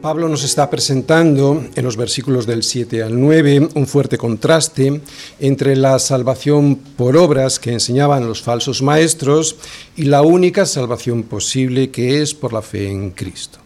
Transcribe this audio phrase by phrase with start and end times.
[0.00, 5.02] Pablo nos está presentando en los versículos del 7 al 9 un fuerte contraste
[5.38, 9.56] entre la salvación por obras que enseñaban los falsos maestros
[9.96, 13.58] y la única salvación posible que es por la fe en Cristo,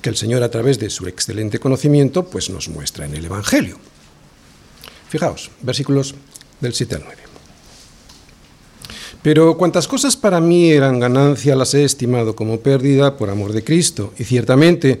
[0.00, 3.76] que el Señor a través de su excelente conocimiento pues nos muestra en el Evangelio.
[5.08, 6.14] Fijaos, versículos
[6.60, 7.22] del 7 al 9.
[9.22, 13.64] Pero cuantas cosas para mí eran ganancia las he estimado como pérdida por amor de
[13.64, 15.00] Cristo, y ciertamente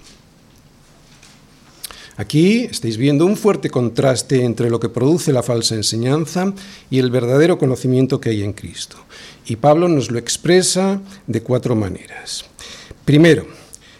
[2.17, 6.53] Aquí estáis viendo un fuerte contraste entre lo que produce la falsa enseñanza
[6.89, 8.97] y el verdadero conocimiento que hay en Cristo.
[9.45, 12.45] Y Pablo nos lo expresa de cuatro maneras.
[13.05, 13.47] Primero,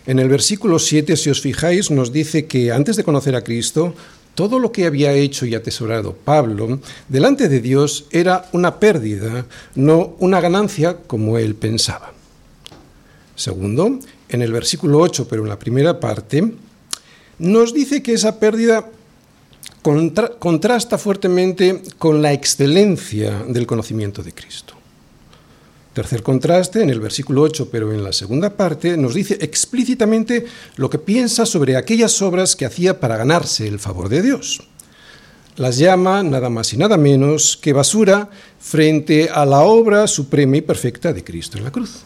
[0.05, 3.93] en el versículo 7, si os fijáis, nos dice que antes de conocer a Cristo,
[4.35, 9.45] todo lo que había hecho y atesorado Pablo delante de Dios era una pérdida,
[9.75, 12.13] no una ganancia como él pensaba.
[13.35, 16.51] Segundo, en el versículo 8, pero en la primera parte,
[17.41, 18.87] nos dice que esa pérdida
[20.39, 24.75] contrasta fuertemente con la excelencia del conocimiento de Cristo.
[25.93, 30.89] Tercer contraste, en el versículo 8, pero en la segunda parte, nos dice explícitamente lo
[30.89, 34.61] que piensa sobre aquellas obras que hacía para ganarse el favor de Dios.
[35.57, 40.61] Las llama nada más y nada menos que basura frente a la obra suprema y
[40.61, 42.03] perfecta de Cristo en la cruz.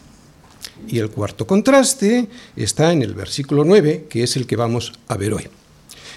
[0.88, 5.16] Y el cuarto contraste está en el versículo 9, que es el que vamos a
[5.16, 5.48] ver hoy.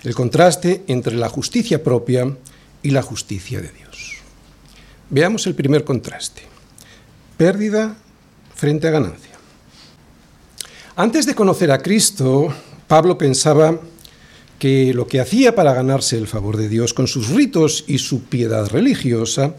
[0.03, 2.35] El contraste entre la justicia propia
[2.83, 4.17] y la justicia de Dios.
[5.09, 6.43] Veamos el primer contraste.
[7.37, 7.95] Pérdida
[8.55, 9.31] frente a ganancia.
[10.95, 12.53] Antes de conocer a Cristo,
[12.87, 13.79] Pablo pensaba
[14.59, 18.23] que lo que hacía para ganarse el favor de Dios con sus ritos y su
[18.23, 19.55] piedad religiosa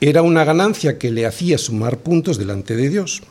[0.00, 3.22] era una ganancia que le hacía sumar puntos delante de Dios.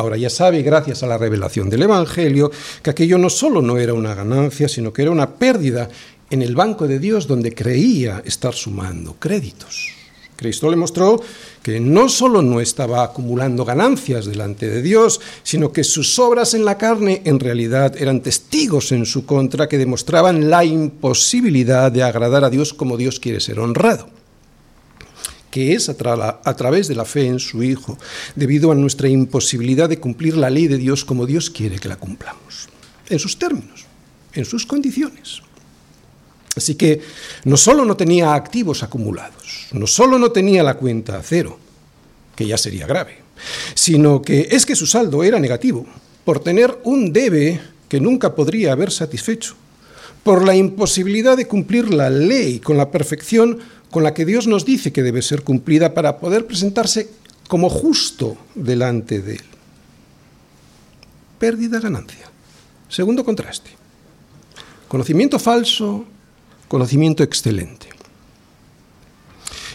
[0.00, 2.50] Ahora ya sabe, gracias a la revelación del Evangelio,
[2.82, 5.90] que aquello no solo no era una ganancia, sino que era una pérdida
[6.30, 9.88] en el banco de Dios donde creía estar sumando créditos.
[10.36, 11.20] Cristo le mostró
[11.62, 16.64] que no solo no estaba acumulando ganancias delante de Dios, sino que sus obras en
[16.64, 22.42] la carne en realidad eran testigos en su contra que demostraban la imposibilidad de agradar
[22.44, 24.19] a Dios como Dios quiere ser honrado
[25.50, 27.98] que es a, través de la fe en su Hijo,
[28.36, 31.96] debido a nuestra imposibilidad de cumplir la ley de Dios como Dios quiere que la
[31.96, 32.68] cumplamos,
[33.08, 33.84] en sus términos,
[34.32, 35.42] en sus condiciones.
[36.56, 37.00] Así que
[37.44, 41.58] no solo no tenía activos acumulados, no solo no tenía la cuenta a cero,
[42.36, 43.18] que ya sería grave,
[43.74, 45.86] sino que es que su saldo era negativo,
[46.24, 49.56] por tener un debe que nunca podría haber satisfecho,
[50.22, 53.58] por la imposibilidad de cumplir la ley con la perfección
[53.90, 57.08] con la que Dios nos dice que debe ser cumplida para poder presentarse
[57.48, 59.44] como justo delante de Él.
[61.38, 62.30] Pérdida ganancia.
[62.88, 63.70] Segundo contraste.
[64.88, 66.04] Conocimiento falso,
[66.68, 67.88] conocimiento excelente.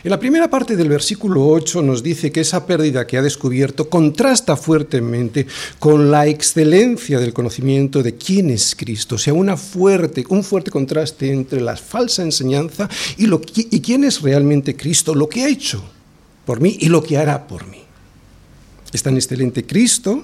[0.06, 3.90] En la primera parte del versículo 8 nos dice que esa pérdida que ha descubierto
[3.90, 5.48] contrasta fuertemente
[5.80, 10.70] con la excelencia del conocimiento de quién es Cristo, o sea, una fuerte, un fuerte
[10.70, 15.84] contraste entre la falsa enseñanza y, y quién es realmente Cristo, lo que ha hecho
[16.46, 17.82] por mí y lo que hará por mí.
[18.94, 20.24] Es tan excelente Cristo,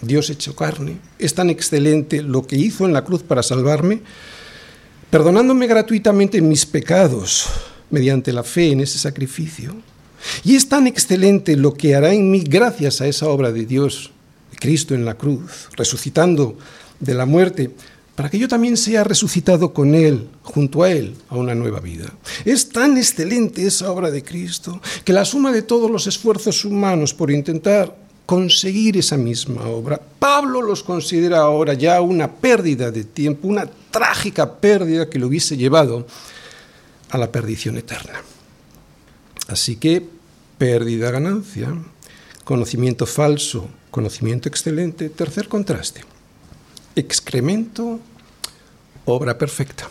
[0.00, 4.00] Dios hecho carne, es tan excelente lo que hizo en la cruz para salvarme,
[5.10, 7.46] perdonándome gratuitamente mis pecados
[7.90, 9.74] mediante la fe en ese sacrificio.
[10.44, 14.10] Y es tan excelente lo que hará en mí gracias a esa obra de Dios,
[14.50, 16.56] de Cristo en la cruz, resucitando
[16.98, 17.70] de la muerte,
[18.14, 22.12] para que yo también sea resucitado con Él, junto a Él, a una nueva vida.
[22.44, 27.12] Es tan excelente esa obra de Cristo que la suma de todos los esfuerzos humanos
[27.12, 27.94] por intentar
[28.24, 34.56] conseguir esa misma obra, Pablo los considera ahora ya una pérdida de tiempo, una trágica
[34.56, 36.06] pérdida que lo hubiese llevado
[37.16, 38.22] a la perdición eterna.
[39.48, 40.06] Así que
[40.58, 41.74] pérdida, ganancia,
[42.44, 46.02] conocimiento falso, conocimiento excelente, tercer contraste,
[46.94, 48.00] excremento,
[49.04, 49.88] obra perfecta.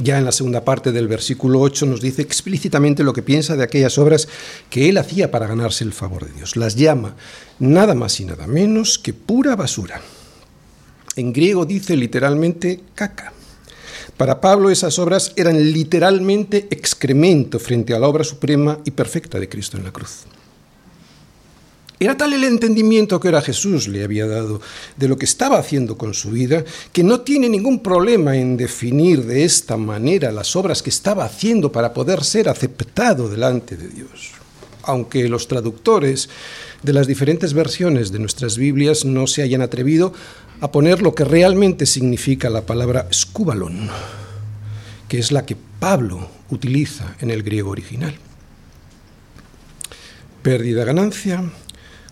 [0.00, 3.64] Ya en la segunda parte del versículo 8 nos dice explícitamente lo que piensa de
[3.64, 4.28] aquellas obras
[4.70, 6.56] que él hacía para ganarse el favor de Dios.
[6.56, 7.16] Las llama
[7.58, 10.00] nada más y nada menos que pura basura.
[11.16, 13.32] En griego dice literalmente caca
[14.16, 19.48] Para Pablo esas obras eran literalmente excremento frente a la obra suprema y perfecta de
[19.48, 20.24] Cristo en la cruz.
[22.00, 24.60] Era tal el entendimiento que ahora Jesús le había dado
[24.96, 29.24] de lo que estaba haciendo con su vida, que no tiene ningún problema en definir
[29.24, 34.30] de esta manera las obras que estaba haciendo para poder ser aceptado delante de Dios.
[34.84, 36.28] Aunque los traductores
[36.84, 40.12] de las diferentes versiones de nuestras Biblias no se hayan atrevido
[40.60, 43.88] a poner lo que realmente significa la palabra escúbalon,
[45.08, 48.14] que es la que Pablo utiliza en el griego original.
[50.42, 51.44] Pérdida, ganancia,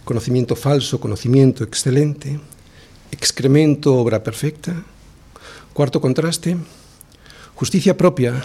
[0.05, 2.39] conocimiento falso, conocimiento excelente,
[3.11, 4.85] excremento, obra perfecta.
[5.73, 6.57] Cuarto contraste,
[7.55, 8.45] justicia propia,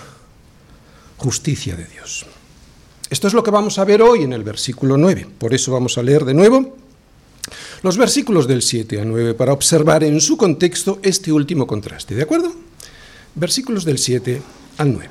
[1.17, 2.25] justicia de Dios.
[3.09, 5.27] Esto es lo que vamos a ver hoy en el versículo 9.
[5.37, 6.80] Por eso vamos a leer de nuevo
[7.81, 12.15] los versículos del 7 a 9 para observar en su contexto este último contraste.
[12.15, 12.53] ¿De acuerdo?
[13.35, 14.41] Versículos del 7
[14.77, 15.09] al 9.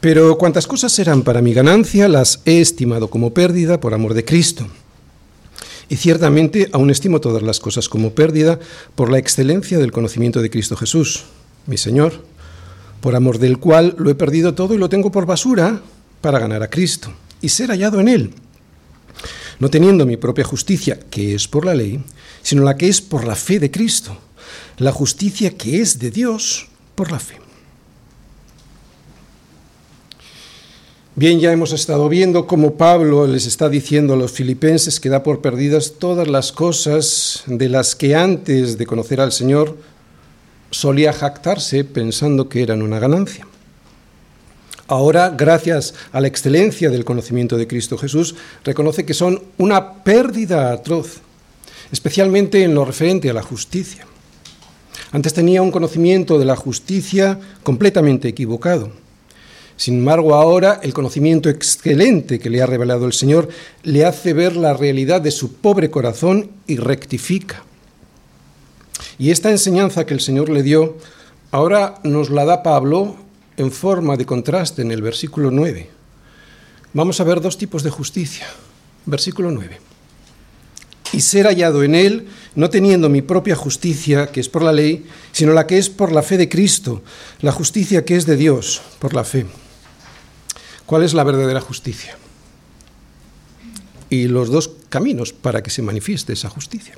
[0.00, 4.24] Pero cuantas cosas serán para mi ganancia, las he estimado como pérdida por amor de
[4.24, 4.66] Cristo.
[5.88, 8.58] Y ciertamente aún estimo todas las cosas como pérdida
[8.94, 11.24] por la excelencia del conocimiento de Cristo Jesús,
[11.66, 12.24] mi Señor,
[13.00, 15.82] por amor del cual lo he perdido todo y lo tengo por basura
[16.20, 18.34] para ganar a Cristo y ser hallado en Él,
[19.62, 22.02] no teniendo mi propia justicia, que es por la ley,
[22.42, 24.18] sino la que es por la fe de Cristo,
[24.78, 26.66] la justicia que es de Dios
[26.96, 27.36] por la fe.
[31.14, 35.22] Bien, ya hemos estado viendo cómo Pablo les está diciendo a los filipenses que da
[35.22, 39.78] por perdidas todas las cosas de las que antes de conocer al Señor
[40.72, 43.46] solía jactarse pensando que eran una ganancia.
[44.92, 50.70] Ahora, gracias a la excelencia del conocimiento de Cristo Jesús, reconoce que son una pérdida
[50.70, 51.20] atroz,
[51.90, 54.04] especialmente en lo referente a la justicia.
[55.10, 58.92] Antes tenía un conocimiento de la justicia completamente equivocado
[59.76, 63.48] sin embargo, ahora el conocimiento excelente que le ha revelado el Señor
[63.82, 67.64] le hace ver la realidad de su pobre corazón y rectifica.
[69.18, 70.98] Y esta enseñanza que el Señor le dio,
[71.50, 73.16] ahora nos la da Pablo
[73.56, 75.90] en forma de contraste en el versículo 9.
[76.94, 78.46] Vamos a ver dos tipos de justicia.
[79.06, 79.80] Versículo 9.
[81.12, 85.06] Y ser hallado en él, no teniendo mi propia justicia, que es por la ley,
[85.32, 87.02] sino la que es por la fe de Cristo,
[87.40, 89.46] la justicia que es de Dios, por la fe.
[90.86, 92.16] ¿Cuál es la verdadera justicia?
[94.08, 96.94] Y los dos caminos para que se manifieste esa justicia.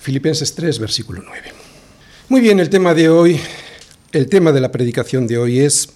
[0.00, 1.52] Filipenses 3, versículo 9.
[2.28, 3.40] Muy bien, el tema de hoy,
[4.16, 5.90] el tema de la predicación de hoy es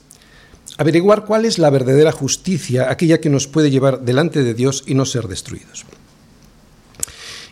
[0.76, 4.94] averiguar cuál es la verdadera justicia, aquella que nos puede llevar delante de Dios y
[4.94, 5.86] no ser destruidos.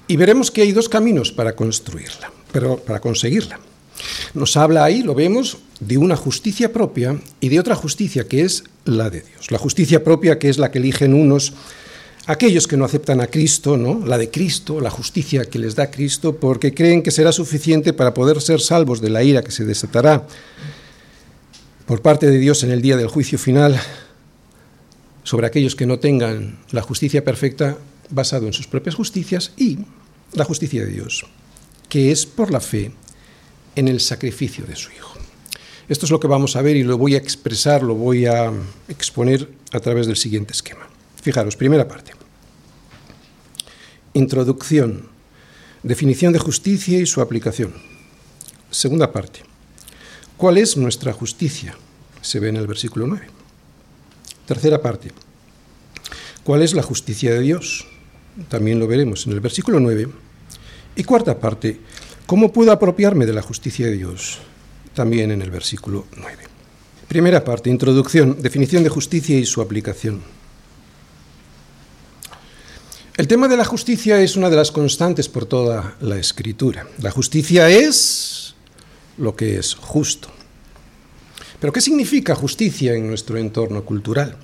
[0.07, 3.59] Y veremos que hay dos caminos para construirla, pero para conseguirla.
[4.35, 8.65] Nos habla ahí, lo vemos, de una justicia propia y de otra justicia que es
[8.85, 9.51] la de Dios.
[9.51, 11.55] La justicia propia que es la que eligen unos
[12.29, 14.05] aquellos que no aceptan a Cristo, ¿no?
[14.07, 18.13] La de Cristo, la justicia que les da Cristo porque creen que será suficiente para
[18.13, 20.27] poder ser salvos de la ira que se desatará
[21.87, 23.81] por parte de Dios en el día del juicio final
[25.25, 27.79] sobre aquellos que no tengan la justicia perfecta
[28.11, 29.79] basado en sus propias justicias y
[30.35, 31.25] la justicia de Dios,
[31.89, 32.93] que es por la fe
[33.75, 35.15] en el sacrificio de su Hijo.
[35.89, 38.53] Esto es lo que vamos a ver y lo voy a expresar, lo voy a
[38.87, 40.87] exponer a través del siguiente esquema.
[41.23, 42.18] Fijaros, primera parte.
[44.19, 45.03] Introducción,
[45.85, 47.73] definición de justicia y su aplicación.
[48.69, 49.43] Segunda parte.
[50.37, 51.77] ¿Cuál es nuestra justicia?
[52.21, 53.29] Se ve en el versículo 9.
[54.45, 55.13] Tercera parte.
[56.43, 57.87] ¿Cuál es la justicia de Dios?
[58.49, 60.09] También lo veremos en el versículo 9.
[60.97, 61.79] Y cuarta parte,
[62.27, 64.41] ¿cómo puedo apropiarme de la justicia de Dios?
[64.95, 66.39] También en el versículo 9.
[67.07, 70.38] Primera parte, introducción, definición de justicia y su aplicación.
[73.19, 76.87] El tema de la justicia es una de las constantes por toda la escritura.
[77.03, 78.55] La justicia es
[79.17, 80.29] lo que es justo.
[81.59, 84.37] Pero ¿qué significa justicia en nuestro entorno cultural?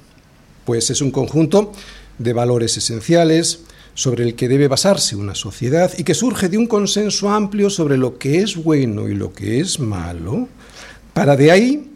[0.65, 1.71] Pues es un conjunto
[2.19, 3.61] de valores esenciales,
[3.95, 7.97] sobre el que debe basarse una sociedad y que surge de un consenso amplio sobre
[7.97, 10.49] lo que es bueno y lo que es malo,
[11.13, 11.93] para de ahí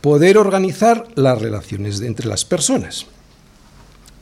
[0.00, 3.06] poder organizar las relaciones entre las personas.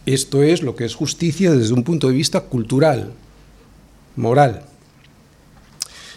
[0.08, 3.12] Esto es lo que es justicia desde un punto de vista cultural,
[4.16, 4.64] moral.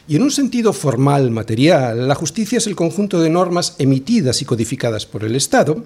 [0.07, 4.45] Y en un sentido formal, material, la justicia es el conjunto de normas emitidas y
[4.45, 5.83] codificadas por el Estado,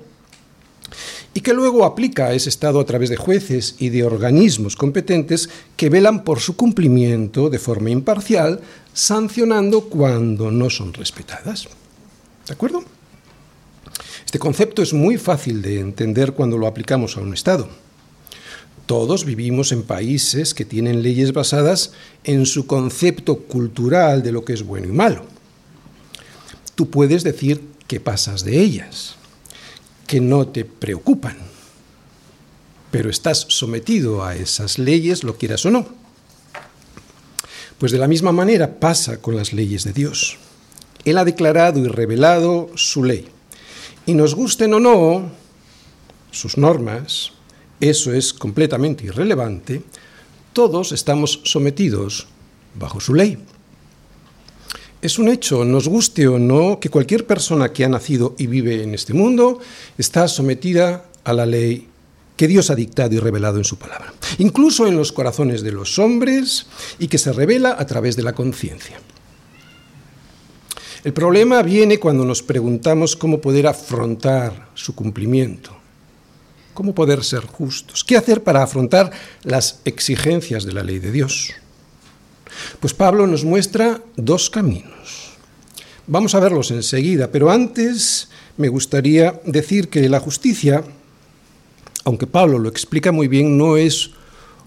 [1.33, 5.49] y que luego aplica a ese Estado a través de jueces y de organismos competentes
[5.75, 8.61] que velan por su cumplimiento de forma imparcial,
[8.93, 11.69] sancionando cuando no son respetadas.
[12.45, 12.83] ¿De acuerdo?
[14.23, 17.67] Este concepto es muy fácil de entender cuando lo aplicamos a un Estado.
[18.85, 24.53] Todos vivimos en países que tienen leyes basadas en su concepto cultural de lo que
[24.53, 25.25] es bueno y malo.
[26.75, 29.15] Tú puedes decir que pasas de ellas,
[30.05, 31.37] que no te preocupan,
[32.91, 35.87] pero estás sometido a esas leyes, lo quieras o no.
[37.79, 40.37] Pues de la misma manera pasa con las leyes de Dios.
[41.05, 43.27] Él ha declarado y revelado su ley.
[44.05, 45.31] Y nos gusten o no
[46.31, 47.31] sus normas,
[47.79, 49.83] eso es completamente irrelevante,
[50.53, 52.27] todos estamos sometidos
[52.75, 53.37] bajo su ley.
[55.01, 58.81] Es un hecho, nos guste o no, que cualquier persona que ha nacido y vive
[58.81, 59.59] en este mundo
[59.97, 61.87] está sometida a la ley
[62.37, 65.99] que Dios ha dictado y revelado en su palabra, incluso en los corazones de los
[65.99, 66.65] hombres
[66.99, 68.99] y que se revela a través de la conciencia.
[71.03, 75.84] El problema viene cuando nos preguntamos cómo poder afrontar su cumplimiento.
[76.75, 78.03] ¿Cómo poder ser justos?
[78.03, 79.09] ¿Qué hacer para afrontar
[79.43, 81.53] las exigencias de la ley de Dios?
[82.81, 85.37] Pues Pablo nos muestra dos caminos.
[86.05, 88.27] Vamos a verlos enseguida, pero antes
[88.57, 90.83] me gustaría decir que la justicia,
[92.03, 94.11] aunque Pablo lo explica muy bien, no es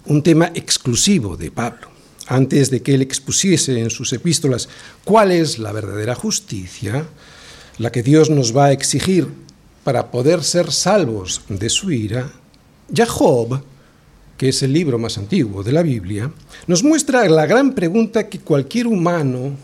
[0.06, 1.88] un tema exclusivo de Pablo.
[2.26, 4.70] Antes de que él expusiese en sus epístolas
[5.04, 7.06] cuál es la verdadera justicia,
[7.76, 9.28] la que Dios nos va a exigir
[9.88, 12.30] para poder ser salvos de su ira,
[12.90, 13.06] ya
[14.36, 16.30] que es el libro más antiguo de la Biblia,
[16.66, 19.56] nos muestra la gran pregunta que cualquier humano,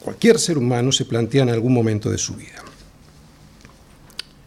[0.00, 2.60] cualquier ser humano se plantea en algún momento de su vida.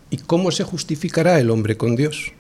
[0.09, 2.33] ¿Y cómo se justificará el hombre con Dios?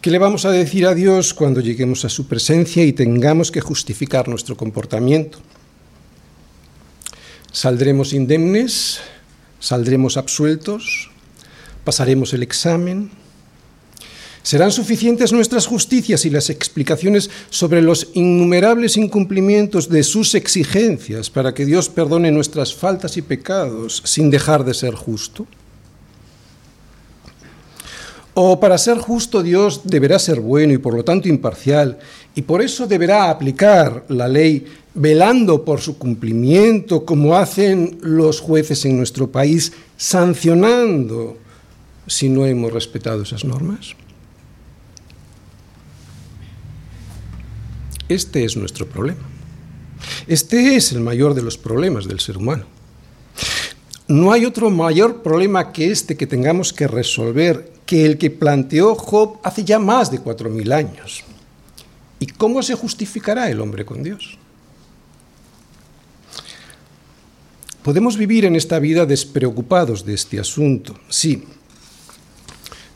[0.00, 3.60] ¿Qué le vamos a decir a Dios cuando lleguemos a su presencia y tengamos que
[3.60, 5.40] justificar nuestro comportamiento?
[7.52, 9.02] ¿Saldremos indemnes?
[9.60, 11.10] ¿Saldremos absueltos?
[11.84, 13.10] ¿Pasaremos el examen?
[14.42, 21.52] ¿Serán suficientes nuestras justicias y las explicaciones sobre los innumerables incumplimientos de sus exigencias para
[21.52, 25.46] que Dios perdone nuestras faltas y pecados sin dejar de ser justo?
[28.32, 31.98] ¿O para ser justo Dios deberá ser bueno y por lo tanto imparcial
[32.36, 34.64] y por eso deberá aplicar la ley
[34.98, 41.38] velando por su cumplimiento, como hacen los jueces en nuestro país, sancionando
[42.06, 43.94] si no hemos respetado esas normas?
[48.08, 49.20] Este es nuestro problema.
[50.26, 52.64] Este es el mayor de los problemas del ser humano.
[54.08, 58.94] No hay otro mayor problema que este que tengamos que resolver que el que planteó
[58.94, 61.24] Job hace ya más de cuatro mil años.
[62.18, 64.37] ¿Y cómo se justificará el hombre con Dios?
[67.88, 71.44] Podemos vivir en esta vida despreocupados de este asunto, sí.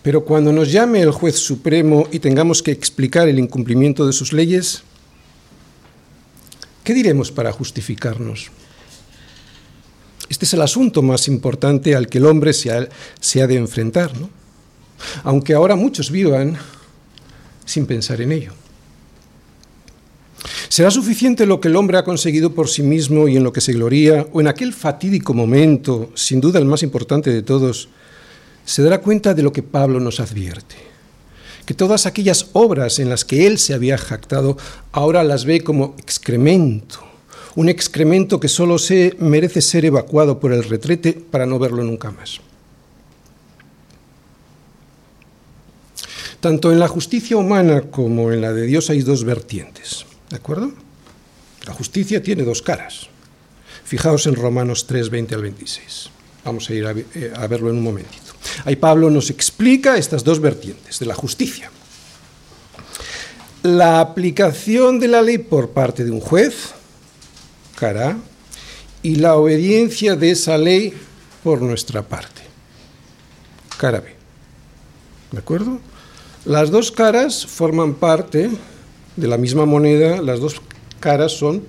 [0.03, 4.35] Pero cuando nos llame el juez supremo y tengamos que explicar el incumplimiento de sus
[4.35, 4.83] leyes,
[6.85, 8.51] ¿qué diremos para justificarnos?
[10.29, 14.29] Este es el asunto más importante al que el hombre se ha, de enfrentar, ¿no?
[15.25, 16.59] Aunque ahora muchos vivan
[17.65, 18.53] sin pensar en ello.
[20.73, 23.61] ¿Será suficiente lo que el hombre ha conseguido por sí mismo y en lo que
[23.61, 27.91] se gloría, o en aquel fatídico momento, sin duda el más importante de todos,
[28.64, 30.76] se dará cuenta de lo que Pablo nos advierte?
[31.67, 34.57] Que todas aquellas obras en las que él se había jactado,
[34.93, 37.00] ahora las ve como excremento,
[37.55, 42.11] un excremento que solo se merece ser evacuado por el retrete para no verlo nunca
[42.12, 42.41] más.
[46.41, 50.07] Tanto en la justicia humana como en la de Dios hay dos vertientes.
[50.33, 50.73] ¿De acuerdo?
[51.67, 53.07] La justicia tiene dos caras.
[53.85, 56.09] Fijaos en Romanos 3, 20 al 26.
[56.43, 58.33] Vamos a ir a, eh, a verlo en un momentito.
[58.65, 61.71] Ahí Pablo nos explica estas dos vertientes de la justicia.
[63.62, 66.71] La aplicación de la ley por parte de un juez,
[67.77, 68.17] cara,
[69.03, 70.95] y la obediencia de esa ley
[71.45, 72.41] por nuestra parte,
[73.77, 74.17] cara B.
[75.31, 75.79] ¿De acuerdo?
[76.47, 78.51] Las dos caras forman parte
[79.16, 80.61] de la misma moneda, las dos
[81.00, 81.62] caras son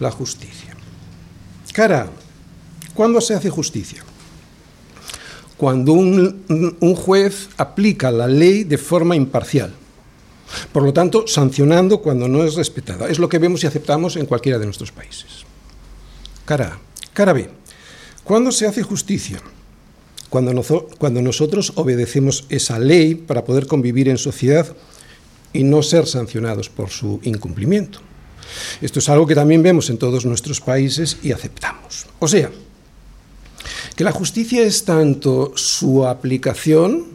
[0.00, 0.74] la justicia.
[1.72, 2.08] Cara,
[2.94, 4.02] ¿cuándo se hace justicia?
[5.56, 9.72] Cuando un, un, juez aplica la ley de forma imparcial.
[10.72, 13.08] Por lo tanto, sancionando cuando no es respetada.
[13.08, 15.44] Es lo que vemos y aceptamos en cualquiera de nuestros países.
[16.44, 16.78] Cara A.
[17.14, 17.48] Cara B.
[18.22, 19.40] ¿Cuándo se hace justicia?
[20.28, 20.62] Cuando,
[20.98, 24.66] cuando nosotros obedecemos esa ley para poder convivir en sociedad
[25.52, 28.00] y no ser sancionados por su incumplimiento.
[28.80, 32.06] Esto es algo que también vemos en todos nuestros países y aceptamos.
[32.18, 32.50] O sea,
[33.94, 37.06] que la justicia es tanto su aplicación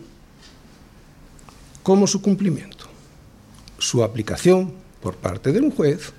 [1.84, 2.86] como su cumplimiento.
[3.78, 6.14] Su aplicación por parte de un juez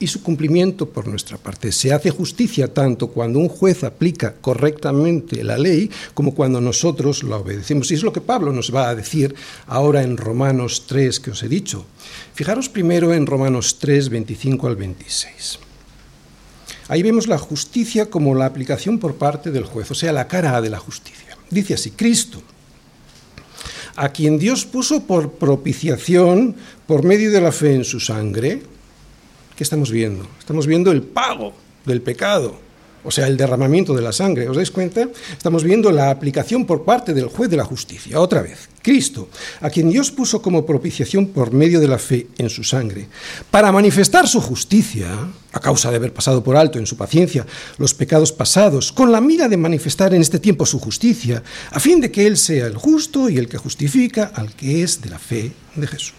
[0.00, 1.70] y su cumplimiento por nuestra parte.
[1.70, 7.36] Se hace justicia tanto cuando un juez aplica correctamente la ley como cuando nosotros la
[7.36, 7.90] obedecemos.
[7.90, 9.34] Y es lo que Pablo nos va a decir
[9.66, 11.84] ahora en Romanos 3 que os he dicho.
[12.34, 15.58] Fijaros primero en Romanos 3, 25 al 26.
[16.88, 20.60] Ahí vemos la justicia como la aplicación por parte del juez, o sea, la cara
[20.60, 21.36] de la justicia.
[21.50, 22.42] Dice así, Cristo,
[23.96, 28.62] a quien Dios puso por propiciación por medio de la fe en su sangre,
[29.60, 30.26] ¿qué estamos viendo?
[30.38, 31.52] Estamos viendo el pago
[31.84, 32.56] del pecado,
[33.04, 34.48] o sea, el derramamiento de la sangre.
[34.48, 35.06] ¿Os dais cuenta?
[35.36, 38.18] Estamos viendo la aplicación por parte del juez de la justicia.
[38.18, 39.28] Otra vez, Cristo,
[39.60, 43.08] a quien Dios puso como propiciación por medio de la fe en su sangre,
[43.50, 47.44] para manifestar su justicia, a causa de haber pasado por alto en su paciencia
[47.76, 52.00] los pecados pasados, con la mira de manifestar en este tiempo su justicia, a fin
[52.00, 55.18] de que Él sea el justo y el que justifica al que es de la
[55.18, 56.14] fe de Jesús.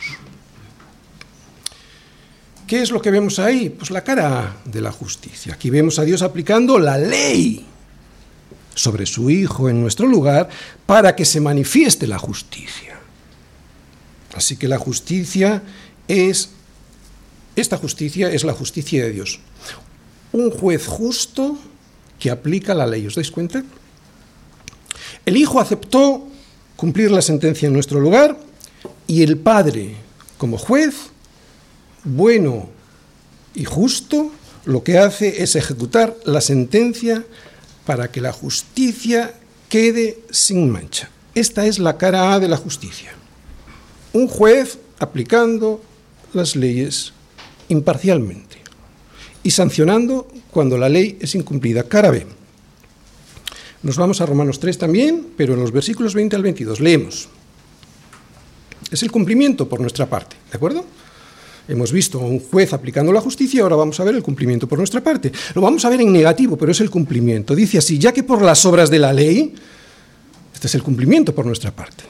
[2.71, 3.67] ¿Qué es lo que vemos ahí?
[3.69, 5.55] Pues la cara de la justicia.
[5.55, 7.65] Aquí vemos a Dios aplicando la ley
[8.73, 10.47] sobre su Hijo en nuestro lugar
[10.85, 12.97] para que se manifieste la justicia.
[14.33, 15.61] Así que la justicia
[16.07, 16.51] es,
[17.57, 19.41] esta justicia es la justicia de Dios.
[20.31, 21.59] Un juez justo
[22.19, 23.05] que aplica la ley.
[23.05, 23.65] ¿Os dais cuenta?
[25.25, 26.25] El Hijo aceptó
[26.77, 28.39] cumplir la sentencia en nuestro lugar
[29.07, 29.95] y el Padre,
[30.37, 31.11] como juez,
[32.03, 32.69] bueno
[33.53, 34.31] y justo,
[34.65, 37.25] lo que hace es ejecutar la sentencia
[37.85, 39.33] para que la justicia
[39.69, 41.09] quede sin mancha.
[41.33, 43.11] Esta es la cara A de la justicia.
[44.13, 45.81] Un juez aplicando
[46.33, 47.13] las leyes
[47.69, 48.57] imparcialmente
[49.43, 51.83] y sancionando cuando la ley es incumplida.
[51.83, 52.27] Cara B.
[53.83, 56.79] Nos vamos a Romanos 3 también, pero en los versículos 20 al 22.
[56.79, 57.29] Leemos.
[58.91, 60.85] Es el cumplimiento por nuestra parte, ¿de acuerdo?
[61.67, 64.77] Hemos visto a un juez aplicando la justicia, ahora vamos a ver el cumplimiento por
[64.77, 65.31] nuestra parte.
[65.53, 67.55] Lo vamos a ver en negativo, pero es el cumplimiento.
[67.55, 69.53] Dice así, ya que por las obras de la ley,
[70.53, 72.03] este es el cumplimiento por nuestra parte.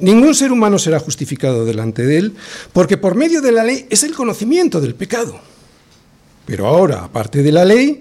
[0.00, 2.34] Ningún ser humano será justificado delante de él,
[2.72, 5.40] porque por medio de la ley es el conocimiento del pecado.
[6.46, 7.98] Pero ahora, aparte de la ley,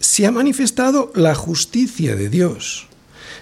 [0.00, 2.86] se ha manifestado la justicia de Dios,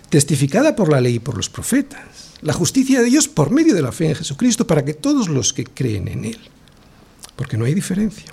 [0.08, 2.32] testificada por la ley y por los profetas.
[2.40, 5.52] La justicia de Dios por medio de la fe en Jesucristo para que todos los
[5.52, 6.51] que creen en Él
[7.36, 8.26] porque no hay diferencia.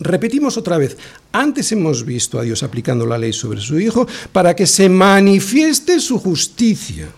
[0.00, 0.96] Repetimos otra vez,
[1.30, 6.00] antes hemos visto a Dios aplicando la ley sobre su Hijo para que se manifieste
[6.00, 7.08] su justicia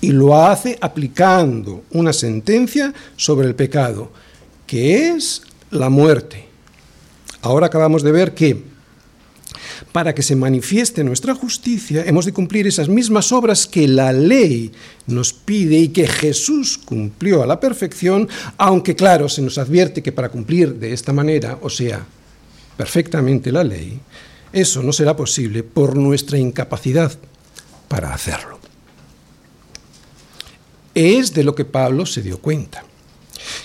[0.00, 4.12] y lo hace aplicando una sentencia sobre el pecado,
[4.66, 6.46] que es la muerte.
[7.42, 8.73] Ahora acabamos de ver que
[9.94, 14.72] para que se manifieste nuestra justicia, hemos de cumplir esas mismas obras que la ley
[15.06, 18.28] nos pide y que Jesús cumplió a la perfección,
[18.58, 22.04] aunque claro, se nos advierte que para cumplir de esta manera, o sea,
[22.76, 24.00] perfectamente la ley,
[24.52, 27.16] eso no será posible por nuestra incapacidad
[27.86, 28.58] para hacerlo.
[30.92, 32.82] Es de lo que Pablo se dio cuenta,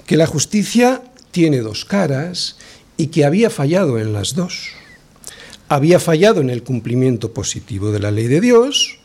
[0.05, 2.57] que la justicia tiene dos caras
[2.97, 4.73] y que había fallado en las dos
[5.69, 8.97] había fallado en el cumplimiento positivo de la ley de Dios,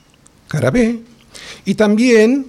[0.49, 1.01] cara B,
[1.65, 2.47] y también,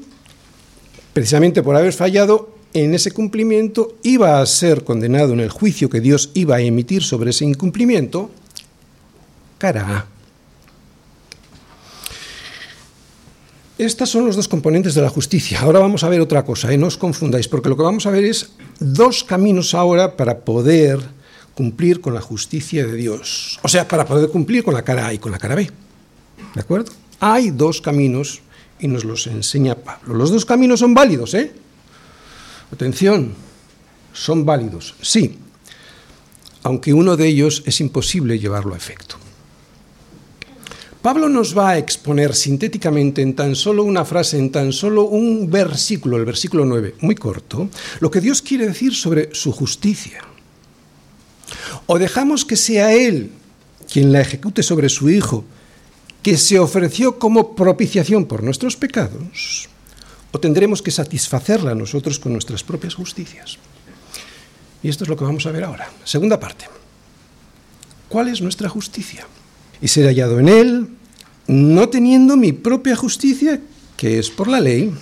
[1.13, 5.99] precisamente por haber fallado en ese cumplimiento, iba a ser condenado en el juicio que
[5.99, 8.31] Dios iba a emitir sobre ese incumplimiento,
[9.57, 10.05] cara A.
[13.77, 15.59] Estas son los dos componentes de la justicia.
[15.59, 16.77] Ahora vamos a ver otra cosa, ¿eh?
[16.77, 20.99] no os confundáis, porque lo que vamos a ver es dos caminos ahora para poder
[21.55, 23.59] cumplir con la justicia de Dios.
[23.63, 25.71] O sea, para poder cumplir con la cara A y con la cara B.
[26.53, 26.91] ¿De acuerdo?
[27.19, 28.41] Hay dos caminos
[28.79, 30.13] y nos los enseña Pablo.
[30.13, 31.51] Los dos caminos son válidos, ¿eh?
[32.71, 33.33] Atención,
[34.13, 35.37] son válidos, sí,
[36.63, 39.17] aunque uno de ellos es imposible llevarlo a efecto.
[41.01, 45.51] Pablo nos va a exponer sintéticamente en tan solo una frase, en tan solo un
[45.51, 50.23] versículo, el versículo 9, muy corto, lo que Dios quiere decir sobre su justicia.
[51.85, 53.31] O dejamos que sea Él
[53.91, 55.43] quien la ejecute sobre su Hijo,
[56.23, 59.69] que se ofreció como propiciación por nuestros pecados,
[60.31, 63.57] o tendremos que satisfacerla nosotros con nuestras propias justicias.
[64.81, 65.89] Y esto es lo que vamos a ver ahora.
[66.03, 66.65] Segunda parte.
[68.09, 69.25] ¿Cuál es nuestra justicia?
[69.81, 70.89] Y ser hallado en Él,
[71.47, 73.61] no teniendo mi propia justicia,
[73.97, 74.93] que es por la ley,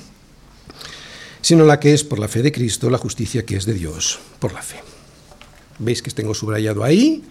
[1.41, 4.19] sino la que es por la fe de Cristo, la justicia que es de Dios
[4.39, 4.92] por la fe.
[5.79, 7.23] Veis que tengo subrayado ahí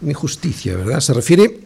[0.00, 1.00] mi justicia, ¿verdad?
[1.00, 1.60] Se refiere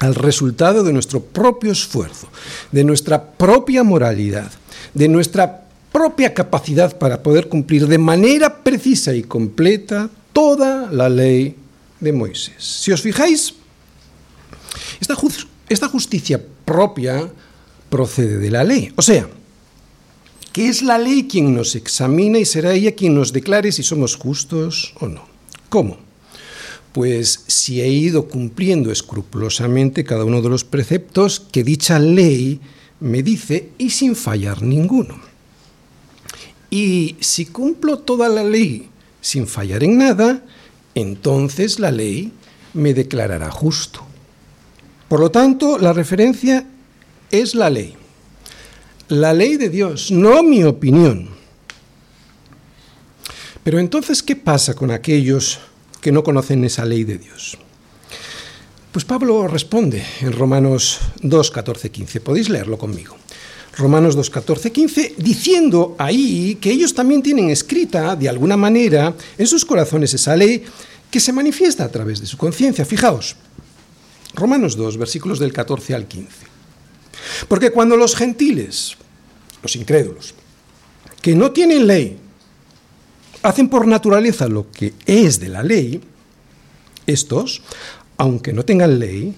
[0.00, 2.28] al resultado de nuestro propio esfuerzo,
[2.72, 4.50] de nuestra propia moralidad,
[4.94, 11.54] de nuestra propia capacidad para poder cumplir de manera precisa y completa toda la ley
[12.00, 12.54] de Moisés.
[12.58, 13.54] Si os fijáis,
[15.68, 17.30] esta, justicia propia
[17.88, 18.92] procede de la ley.
[18.96, 19.28] O sea,
[20.52, 24.16] que es la ley quien nos examina y será ella quien nos declare si somos
[24.16, 25.31] justos o no.
[25.72, 25.96] ¿Cómo?
[26.92, 32.60] Pues si he ido cumpliendo escrupulosamente cada uno de los preceptos que dicha ley
[33.00, 35.18] me dice y sin fallar ninguno.
[36.68, 38.90] Y si cumplo toda la ley
[39.22, 40.44] sin fallar en nada,
[40.94, 42.34] entonces la ley
[42.74, 44.02] me declarará justo.
[45.08, 46.66] Por lo tanto, la referencia
[47.30, 47.94] es la ley.
[49.08, 51.30] La ley de Dios, no mi opinión.
[53.64, 55.60] Pero entonces, ¿qué pasa con aquellos
[56.00, 57.58] que no conocen esa ley de Dios?
[58.90, 62.20] Pues Pablo responde en Romanos 2, 14, 15.
[62.20, 63.16] Podéis leerlo conmigo.
[63.76, 69.46] Romanos 2, 14, 15, diciendo ahí que ellos también tienen escrita, de alguna manera, en
[69.46, 70.62] sus corazones esa ley
[71.10, 72.84] que se manifiesta a través de su conciencia.
[72.84, 73.36] Fijaos,
[74.34, 76.28] Romanos 2, versículos del 14 al 15.
[77.48, 78.96] Porque cuando los gentiles,
[79.62, 80.34] los incrédulos,
[81.22, 82.18] que no tienen ley,
[83.42, 86.00] hacen por naturaleza lo que es de la ley,
[87.06, 87.62] estos,
[88.16, 89.34] aunque no tengan ley,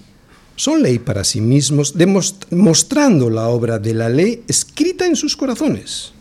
[0.57, 6.13] son ley para sí mismos, demostrando la obra de la ley escrita en sus corazones,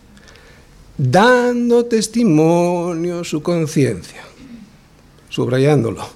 [0.98, 4.24] dando testimonio su conciencia,
[5.30, 6.08] subrayándolo,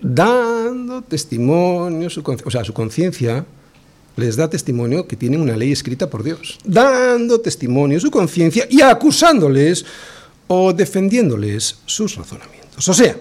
[0.00, 3.44] dando testimonio su conciencia, o sea, su conciencia
[4.16, 8.80] les da testimonio que tienen una ley escrita por Dios, dando testimonio su conciencia y
[8.80, 9.84] acusándoles
[10.48, 12.88] o defendiéndoles sus razonamientos.
[12.88, 13.16] O sea,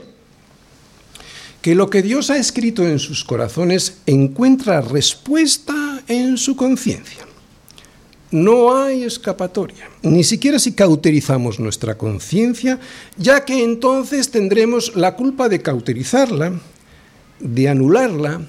[1.62, 7.26] que lo que Dios ha escrito en sus corazones encuentra respuesta en su conciencia.
[8.32, 12.80] No hay escapatoria, ni siquiera si cauterizamos nuestra conciencia,
[13.16, 16.60] ya que entonces tendremos la culpa de cauterizarla,
[17.40, 18.42] de anularla,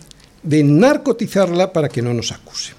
[0.42, 2.77] de narcotizarla para que no nos acuse.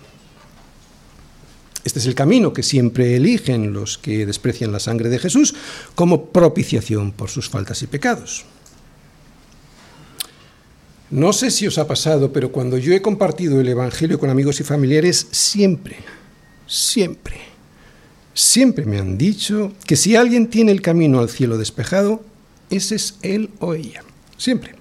[1.83, 5.55] Este es el camino que siempre eligen los que desprecian la sangre de Jesús
[5.95, 8.45] como propiciación por sus faltas y pecados.
[11.09, 14.59] No sé si os ha pasado, pero cuando yo he compartido el Evangelio con amigos
[14.59, 15.95] y familiares, siempre,
[16.67, 17.37] siempre,
[18.33, 22.23] siempre me han dicho que si alguien tiene el camino al cielo despejado,
[22.69, 24.03] ese es él o ella.
[24.37, 24.75] Siempre.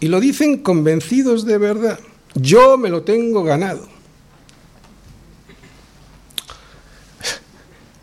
[0.00, 1.98] Y lo dicen convencidos de verdad.
[2.34, 3.97] Yo me lo tengo ganado.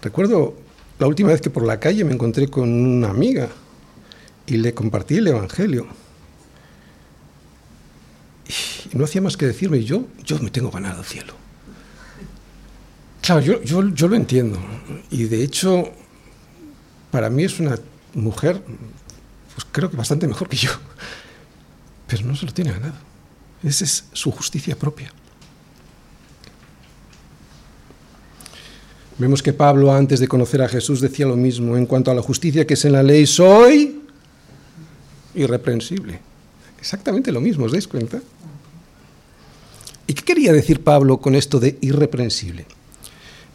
[0.06, 0.54] Recuerdo
[1.00, 3.50] la última vez que por la calle me encontré con una amiga
[4.46, 5.88] y le compartí el Evangelio.
[8.94, 11.34] Y no hacía más que decirme, yo, yo me tengo ganado el cielo.
[13.24, 14.60] Claro, yo, yo, yo lo entiendo.
[15.10, 15.86] Y de hecho,
[17.10, 17.80] para mí es una
[18.13, 18.62] mujer,
[19.56, 20.70] pues creo que bastante mejor que yo.
[22.06, 22.94] Pero no se lo tiene ganado.
[23.63, 25.12] Esa es su justicia propia.
[29.17, 31.78] Vemos que Pablo, antes de conocer a Jesús, decía lo mismo.
[31.78, 34.01] En cuanto a la justicia que es en la ley, soy
[35.36, 36.19] irreprensible.
[36.80, 38.21] Exactamente lo mismo, ¿os dais cuenta?
[40.08, 42.65] ¿Y qué quería decir Pablo con esto de irreprensible?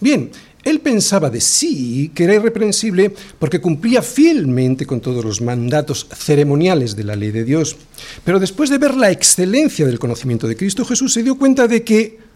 [0.01, 0.31] Bien,
[0.64, 6.96] él pensaba de sí que era irreprensible porque cumplía fielmente con todos los mandatos ceremoniales
[6.96, 7.77] de la ley de Dios.
[8.25, 11.85] Pero después de ver la excelencia del conocimiento de Cristo Jesús, se dio cuenta de
[11.85, 12.30] que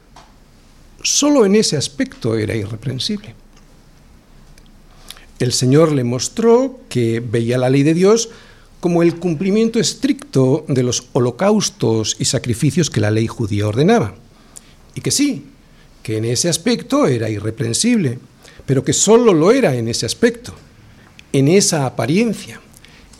[1.04, 3.34] solo en ese aspecto era irreprensible.
[5.38, 8.30] El Señor le mostró que veía la ley de Dios
[8.80, 14.14] como el cumplimiento estricto de los holocaustos y sacrificios que la ley judía ordenaba.
[14.94, 15.46] Y que sí,
[16.02, 18.18] que en ese aspecto era irreprensible,
[18.66, 20.54] pero que solo lo era en ese aspecto,
[21.32, 22.60] en esa apariencia,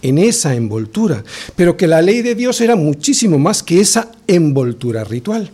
[0.02, 1.24] en esa envoltura,
[1.56, 5.50] pero que la ley de Dios era muchísimo más que esa envoltura ritual.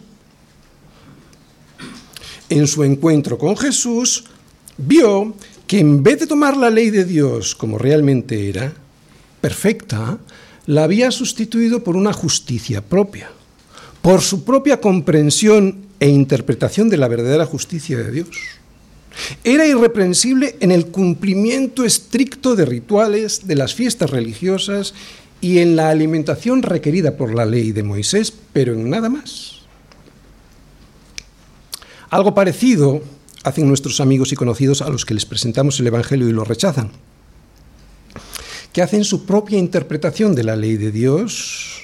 [2.50, 4.24] En su encuentro con Jesús,
[4.76, 5.34] vio
[5.68, 8.72] que en vez de tomar la ley de Dios como realmente era,
[9.40, 10.18] perfecta,
[10.66, 13.30] la había sustituido por una justicia propia,
[14.02, 18.36] por su propia comprensión e interpretación de la verdadera justicia de Dios.
[19.44, 24.92] Era irreprensible en el cumplimiento estricto de rituales, de las fiestas religiosas
[25.40, 29.59] y en la alimentación requerida por la ley de Moisés, pero en nada más.
[32.10, 33.02] Algo parecido
[33.44, 36.90] hacen nuestros amigos y conocidos a los que les presentamos el Evangelio y lo rechazan
[38.72, 41.82] que hacen su propia interpretación de la ley de Dios,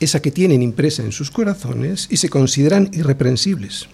[0.00, 3.86] esa que tienen impresa en sus corazones, y se consideran irreprensibles.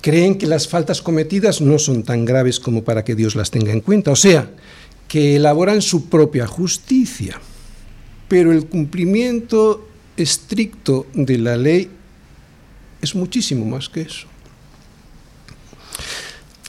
[0.00, 3.72] Creen que las faltas cometidas no son tan graves como para que Dios las tenga
[3.72, 4.50] en cuenta, o sea,
[5.06, 7.40] que elaboran su propia justicia.
[8.28, 11.90] Pero el cumplimiento estricto de la ley
[13.00, 14.26] es muchísimo más que eso.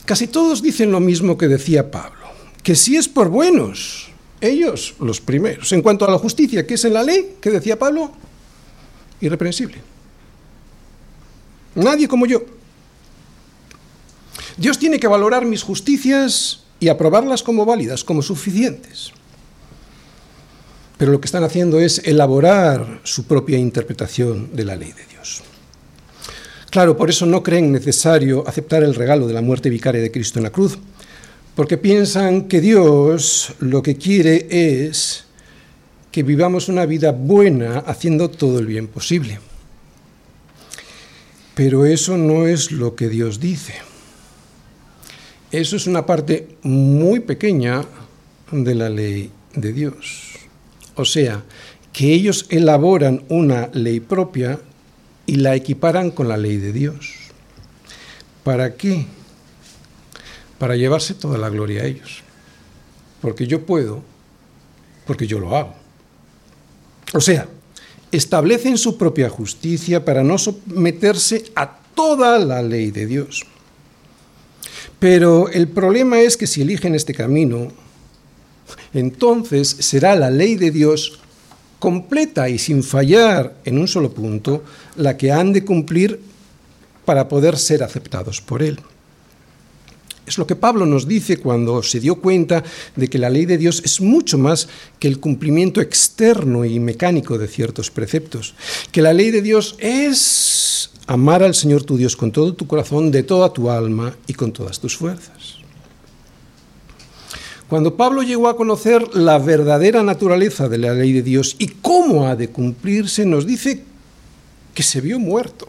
[0.04, 2.26] Casi todos dicen lo mismo que decía Pablo,
[2.62, 5.72] que si es por buenos, ellos los primeros.
[5.72, 8.12] En cuanto a la justicia que es en la ley, que decía Pablo,
[9.20, 9.78] irreprensible.
[11.74, 12.42] Nadie como yo.
[14.56, 19.12] Dios tiene que valorar mis justicias y aprobarlas como válidas, como suficientes.
[20.98, 25.11] Pero lo que están haciendo es elaborar su propia interpretación de la ley de Dios.
[26.72, 30.38] Claro, por eso no creen necesario aceptar el regalo de la muerte vicaria de Cristo
[30.38, 30.78] en la cruz,
[31.54, 35.26] porque piensan que Dios lo que quiere es
[36.10, 39.38] que vivamos una vida buena haciendo todo el bien posible.
[41.54, 43.74] Pero eso no es lo que Dios dice.
[45.50, 47.84] Eso es una parte muy pequeña
[48.50, 50.36] de la ley de Dios.
[50.94, 51.44] O sea,
[51.92, 54.58] que ellos elaboran una ley propia
[55.32, 57.14] y la equiparan con la ley de Dios.
[58.44, 59.06] ¿Para qué?
[60.58, 62.22] Para llevarse toda la gloria a ellos.
[63.22, 64.02] Porque yo puedo,
[65.06, 65.74] porque yo lo hago.
[67.14, 67.48] O sea,
[68.10, 73.46] establecen su propia justicia para no someterse a toda la ley de Dios.
[74.98, 77.72] Pero el problema es que si eligen este camino,
[78.92, 81.21] entonces será la ley de Dios
[81.82, 84.62] completa y sin fallar en un solo punto
[84.94, 86.20] la que han de cumplir
[87.04, 88.78] para poder ser aceptados por Él.
[90.24, 92.62] Es lo que Pablo nos dice cuando se dio cuenta
[92.94, 94.68] de que la ley de Dios es mucho más
[95.00, 98.54] que el cumplimiento externo y mecánico de ciertos preceptos,
[98.92, 103.10] que la ley de Dios es amar al Señor tu Dios con todo tu corazón,
[103.10, 105.41] de toda tu alma y con todas tus fuerzas.
[107.72, 112.28] Cuando Pablo llegó a conocer la verdadera naturaleza de la ley de Dios y cómo
[112.28, 113.82] ha de cumplirse, nos dice
[114.74, 115.68] que se vio muerto.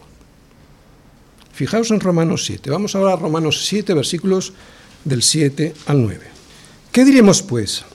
[1.54, 2.70] Fijaos en Romanos 7.
[2.70, 4.52] Vamos ahora a Romanos 7, versículos
[5.06, 6.20] del 7 al 9.
[6.92, 7.86] ¿Qué diremos pues?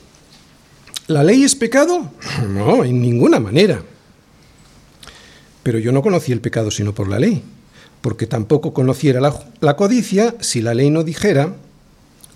[1.05, 2.11] ¿La ley es pecado?
[2.47, 3.83] No, en ninguna manera.
[5.61, 7.43] Pero yo no conocí el pecado sino por la ley,
[8.01, 11.53] porque tampoco conociera la, la codicia si la ley no dijera,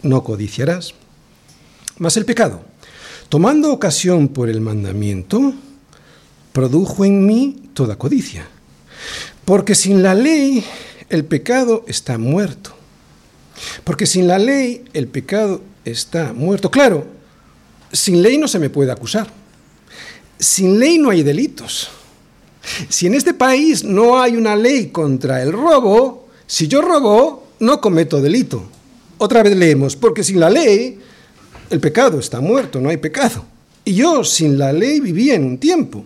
[0.04, 0.94] no codiciarás.
[2.04, 2.60] Mas el pecado,
[3.30, 5.54] tomando ocasión por el mandamiento,
[6.52, 8.46] produjo en mí toda codicia.
[9.46, 10.66] Porque sin la ley
[11.10, 12.76] el pecado está muerto.
[13.86, 16.70] Porque sin la ley el pecado está muerto.
[16.70, 17.08] Claro,
[17.94, 19.32] sin ley no se me puede acusar.
[20.38, 21.90] Sin ley no hay delitos.
[22.90, 27.80] Si en este país no hay una ley contra el robo, si yo robo, no
[27.80, 28.62] cometo delito.
[29.20, 31.00] Otra vez leemos, porque sin la ley
[31.70, 33.46] el pecado está muerto, no hay pecado.
[33.86, 36.06] Y yo sin la ley vivía en un tiempo.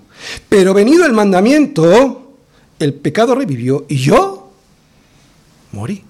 [0.49, 2.33] Pero venido el mandamiento,
[2.79, 4.51] el pecado revivió y yo
[5.71, 6.03] morí.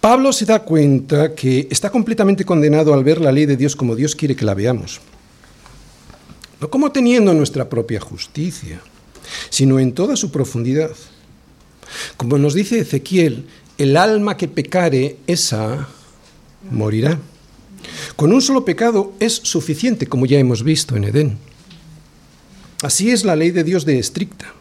[0.00, 3.96] Pablo se da cuenta que está completamente condenado al ver la ley de Dios como
[3.96, 5.00] Dios quiere que la veamos.
[6.60, 8.80] No como teniendo nuestra propia justicia,
[9.50, 10.90] sino en toda su profundidad.
[12.16, 13.46] Como nos dice Ezequiel,
[13.78, 15.88] el alma que pecare, esa
[16.70, 17.18] morirá.
[18.16, 21.38] Con un solo pecado es suficiente, como ya hemos visto en Edén.
[22.82, 24.52] Así es la ley de Dios de estricta.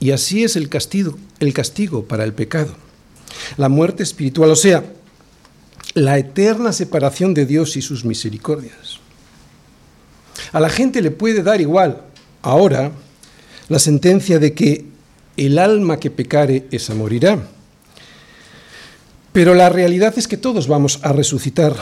[0.00, 2.74] Y así es el castigo, el castigo para el pecado.
[3.56, 4.84] La muerte espiritual, o sea,
[5.94, 9.00] la eterna separación de Dios y sus misericordias.
[10.52, 12.02] A la gente le puede dar igual
[12.42, 12.92] ahora
[13.68, 14.86] la sentencia de que
[15.36, 17.48] el alma que pecare, esa morirá.
[19.34, 21.74] Pero la realidad es que todos vamos a resucitar,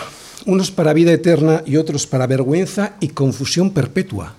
[0.46, 4.32] unos para vida eterna y otros para vergüenza y confusión perpetua.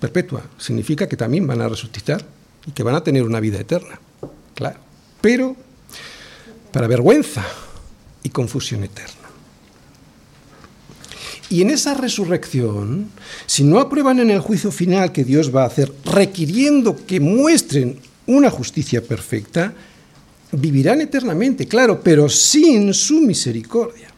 [0.00, 2.24] Perpetua significa que también van a resucitar
[2.66, 4.00] y que van a tener una vida eterna,
[4.54, 4.78] claro.
[5.20, 5.54] Pero
[6.72, 7.44] para vergüenza
[8.22, 9.28] y confusión eterna.
[11.50, 13.10] Y en esa resurrección,
[13.44, 18.00] si no aprueban en el juicio final que Dios va a hacer, requiriendo que muestren
[18.26, 19.74] una justicia perfecta,
[20.52, 24.08] vivirán eternamente, claro, pero sin su misericordia.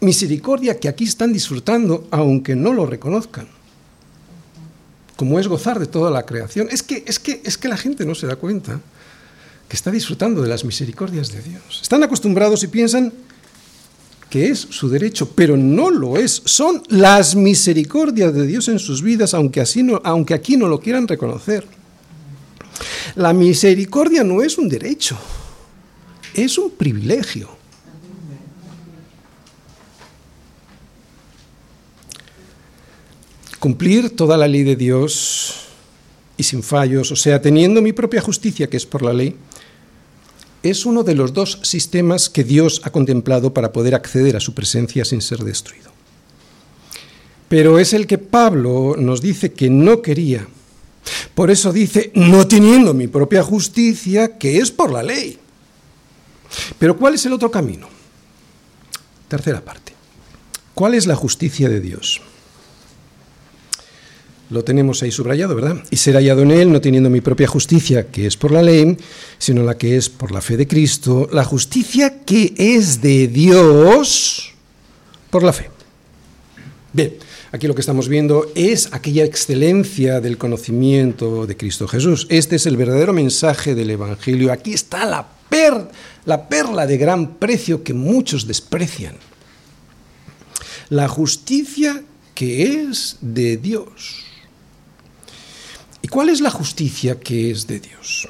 [0.00, 3.48] Misericordia que aquí están disfrutando aunque no lo reconozcan.
[5.16, 6.68] Como es gozar de toda la creación.
[6.70, 8.80] Es que, es que, es que la gente no se da cuenta
[9.68, 11.80] que está disfrutando de las misericordias de Dios.
[11.82, 13.12] Están acostumbrados y piensan
[14.28, 16.42] que es su derecho, pero no lo es.
[16.44, 20.80] Son las misericordias de Dios en sus vidas, aunque, así no, aunque aquí no lo
[20.80, 21.66] quieran reconocer.
[23.16, 25.16] La misericordia no es un derecho,
[26.34, 27.48] es un privilegio.
[33.58, 35.68] Cumplir toda la ley de Dios
[36.36, 39.36] y sin fallos, o sea, teniendo mi propia justicia, que es por la ley,
[40.62, 44.54] es uno de los dos sistemas que Dios ha contemplado para poder acceder a su
[44.54, 45.92] presencia sin ser destruido.
[47.48, 50.48] Pero es el que Pablo nos dice que no quería.
[51.34, 55.38] Por eso dice, no teniendo mi propia justicia, que es por la ley.
[56.78, 57.88] Pero ¿cuál es el otro camino?
[59.28, 59.92] Tercera parte.
[60.74, 62.20] ¿Cuál es la justicia de Dios?
[64.50, 65.82] Lo tenemos ahí subrayado, ¿verdad?
[65.90, 68.96] Y ser hallado en él, no teniendo mi propia justicia, que es por la ley,
[69.38, 74.52] sino la que es por la fe de Cristo, la justicia que es de Dios
[75.30, 75.70] por la fe.
[76.92, 77.14] Bien,
[77.54, 82.26] aquí lo que estamos viendo es aquella excelencia del conocimiento de Cristo Jesús.
[82.28, 84.52] Este es el verdadero mensaje del Evangelio.
[84.52, 85.88] Aquí está la, per,
[86.24, 89.14] la perla de gran precio que muchos desprecian.
[90.88, 92.02] La justicia
[92.34, 94.24] que es de Dios.
[96.02, 98.28] ¿Y cuál es la justicia que es de Dios?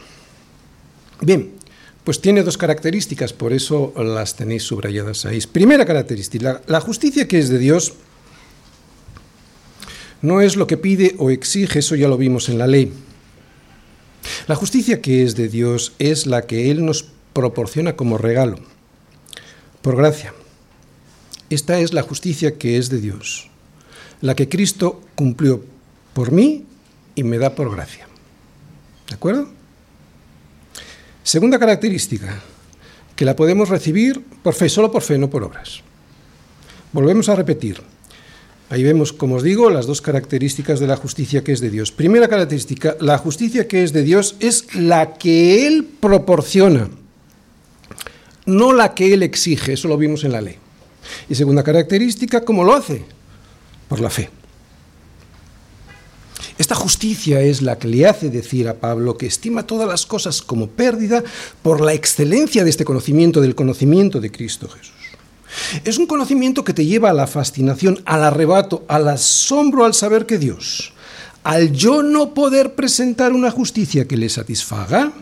[1.22, 1.50] Bien,
[2.04, 5.40] pues tiene dos características, por eso las tenéis subrayadas ahí.
[5.50, 7.94] Primera característica, la, justicia que es de Dios
[10.24, 12.90] no es lo que pide o exige, eso ya lo vimos en la ley.
[14.46, 18.56] La justicia que es de Dios es la que Él nos proporciona como regalo,
[19.82, 20.32] por gracia.
[21.50, 23.50] Esta es la justicia que es de Dios,
[24.22, 25.62] la que Cristo cumplió
[26.14, 26.64] por mí
[27.14, 28.08] y me da por gracia.
[29.10, 29.50] ¿De acuerdo?
[31.22, 32.40] Segunda característica,
[33.14, 35.82] que la podemos recibir por fe, solo por fe, no por obras.
[36.92, 37.93] Volvemos a repetir.
[38.70, 41.92] Ahí vemos, como os digo, las dos características de la justicia que es de Dios.
[41.92, 46.88] Primera característica, la justicia que es de Dios es la que Él proporciona,
[48.46, 50.56] no la que Él exige, eso lo vimos en la ley.
[51.28, 53.04] Y segunda característica, ¿cómo lo hace?
[53.88, 54.30] Por la fe.
[56.56, 60.40] Esta justicia es la que le hace decir a Pablo que estima todas las cosas
[60.40, 61.22] como pérdida
[61.62, 64.93] por la excelencia de este conocimiento, del conocimiento de Cristo Jesús.
[65.84, 70.26] Es un conocimiento que te lleva a la fascinación, al arrebato, al asombro al saber
[70.26, 70.92] que Dios,
[71.42, 75.12] al yo no poder presentar una justicia que le satisfaga,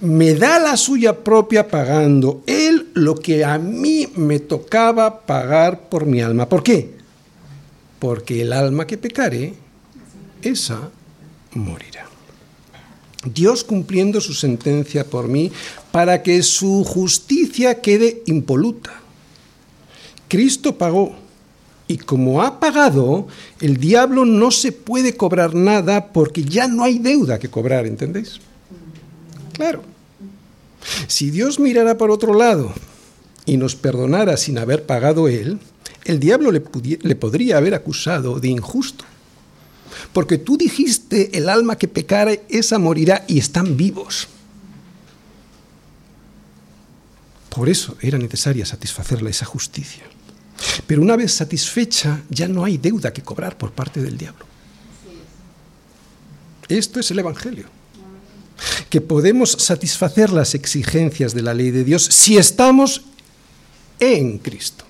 [0.00, 6.06] me da la suya propia pagando Él lo que a mí me tocaba pagar por
[6.06, 6.48] mi alma.
[6.48, 6.94] ¿Por qué?
[7.98, 9.54] Porque el alma que pecare
[10.42, 10.90] esa
[11.52, 12.06] morirá.
[13.24, 15.52] Dios cumpliendo su sentencia por mí
[15.92, 18.99] para que su justicia quede impoluta.
[20.30, 21.14] Cristo pagó
[21.86, 23.28] y como ha pagado,
[23.60, 28.40] el diablo no se puede cobrar nada porque ya no hay deuda que cobrar, ¿entendéis?
[29.52, 29.82] Claro.
[31.06, 32.72] Si Dios mirara por otro lado
[33.44, 35.58] y nos perdonara sin haber pagado Él,
[36.04, 36.62] el diablo le,
[37.02, 39.04] le podría haber acusado de injusto
[40.12, 44.28] porque tú dijiste, el alma que pecare, esa morirá y están vivos.
[47.48, 50.04] Por eso era necesaria satisfacerle esa justicia.
[50.86, 54.46] Pero una vez satisfecha, ya no hay deuda que cobrar por parte del diablo.
[56.68, 57.66] Esto es el Evangelio.
[58.88, 63.02] Que podemos satisfacer las exigencias de la ley de Dios si estamos
[63.98, 64.84] en Cristo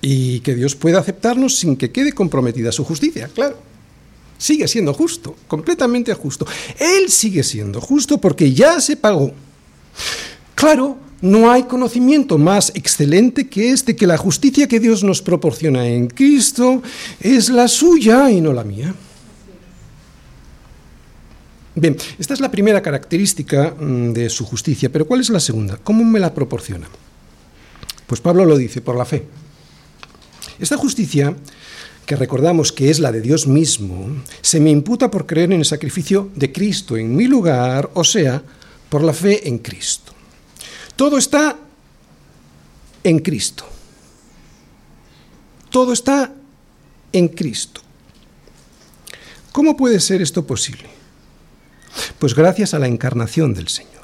[0.00, 3.58] y que Dios pueda aceptarnos sin que quede comprometida su justicia, claro.
[4.38, 6.46] Sigue siendo justo, completamente justo.
[6.78, 9.32] Él sigue siendo justo porque ya se pagó.
[10.54, 15.86] Claro, no hay conocimiento más excelente que este, que la justicia que Dios nos proporciona
[15.86, 16.82] en Cristo
[17.20, 18.94] es la suya y no la mía.
[21.74, 25.76] Bien, esta es la primera característica mm, de su justicia, pero ¿cuál es la segunda?
[25.76, 26.88] ¿Cómo me la proporciona?
[28.06, 29.24] Pues Pablo lo dice, por la fe.
[30.58, 31.36] Esta justicia,
[32.04, 34.08] que recordamos que es la de Dios mismo,
[34.40, 38.42] se me imputa por creer en el sacrificio de Cristo en mi lugar, o sea,
[38.88, 40.17] por la fe en Cristo.
[40.98, 41.56] Todo está
[43.04, 43.64] en Cristo.
[45.70, 46.34] Todo está
[47.12, 47.80] en Cristo.
[49.52, 50.88] ¿Cómo puede ser esto posible?
[52.18, 53.94] Pues gracias a la encarnación del Señor.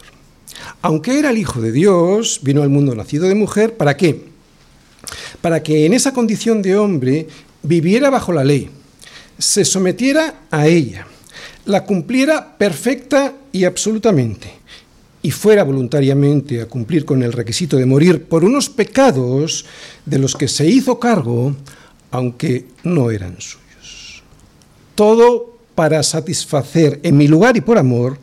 [0.82, 4.32] Aunque era el Hijo de Dios, vino al mundo nacido de mujer, ¿para qué?
[5.44, 7.28] para que en esa condición de hombre
[7.62, 8.70] viviera bajo la ley,
[9.38, 11.06] se sometiera a ella,
[11.66, 14.54] la cumpliera perfecta y absolutamente,
[15.24, 19.64] y fuera voluntariamente a cumplir con el requisito de morir por unos pecados
[20.04, 21.56] de los que se hizo cargo,
[22.10, 24.22] aunque no eran suyos.
[24.94, 28.18] Todo para satisfacer en mi lugar y por amor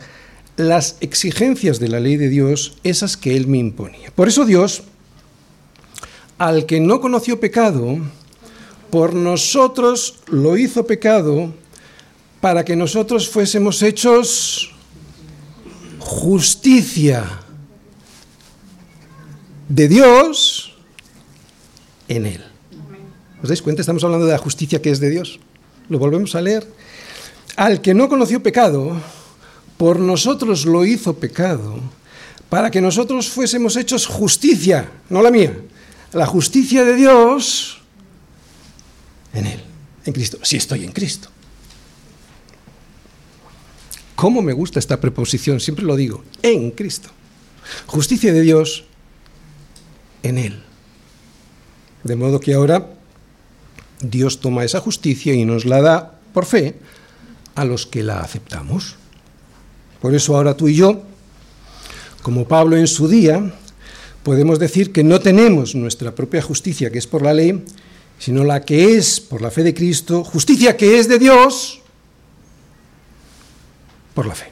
[0.58, 4.12] las exigencias de la ley de Dios, esas que Él me imponía.
[4.14, 4.84] Por eso Dios,
[6.38, 7.98] al que no conoció pecado,
[8.92, 11.52] por nosotros lo hizo pecado
[12.42, 14.76] para que nosotros fuésemos hechos
[16.02, 17.24] justicia
[19.70, 20.76] de Dios
[22.08, 22.44] en Él.
[23.42, 23.82] ¿Os dais cuenta?
[23.82, 25.40] Estamos hablando de la justicia que es de Dios.
[25.90, 26.68] Lo volvemos a leer.
[27.56, 28.98] Al que no conoció pecado,
[29.78, 31.80] por nosotros lo hizo pecado,
[32.50, 35.58] para que nosotros fuésemos hechos justicia, no la mía,
[36.14, 37.82] la justicia de Dios
[39.34, 39.64] en Él,
[40.06, 40.38] en Cristo.
[40.44, 41.30] Si estoy en Cristo.
[44.22, 45.60] ¿Cómo me gusta esta preposición?
[45.60, 47.10] Siempre lo digo, en Cristo.
[47.88, 48.84] Justicia de Dios
[50.22, 50.62] en Él.
[52.04, 52.94] De modo que ahora
[54.00, 56.76] Dios toma esa justicia y nos la da por fe
[57.56, 58.96] a los que la aceptamos.
[60.00, 61.02] Por eso ahora tú y yo,
[62.22, 63.56] como Pablo en su día,
[64.22, 67.66] podemos decir que no tenemos nuestra propia justicia, que es por la ley,
[68.20, 71.81] sino la que es por la fe de Cristo, justicia que es de Dios
[74.14, 74.52] por la fe.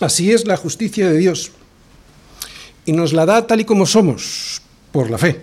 [0.00, 1.52] Así es la justicia de Dios.
[2.84, 4.60] Y nos la da tal y como somos,
[4.92, 5.42] por la fe.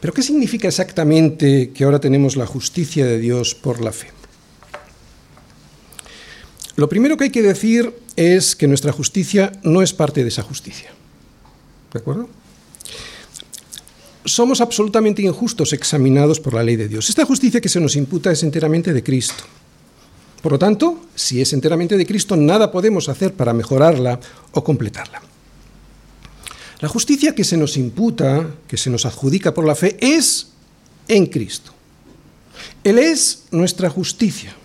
[0.00, 4.08] Pero ¿qué significa exactamente que ahora tenemos la justicia de Dios por la fe?
[6.76, 10.42] Lo primero que hay que decir es que nuestra justicia no es parte de esa
[10.42, 10.90] justicia.
[11.92, 12.28] ¿De acuerdo?
[14.24, 17.08] Somos absolutamente injustos examinados por la ley de Dios.
[17.08, 19.44] Esta justicia que se nos imputa es enteramente de Cristo.
[20.42, 24.18] Por lo tanto, si es enteramente de Cristo, nada podemos hacer para mejorarla
[24.52, 25.20] o completarla.
[26.80, 30.48] La justicia que se nos imputa, que se nos adjudica por la fe, es
[31.08, 31.72] en Cristo.
[32.82, 34.56] Él es nuestra justicia.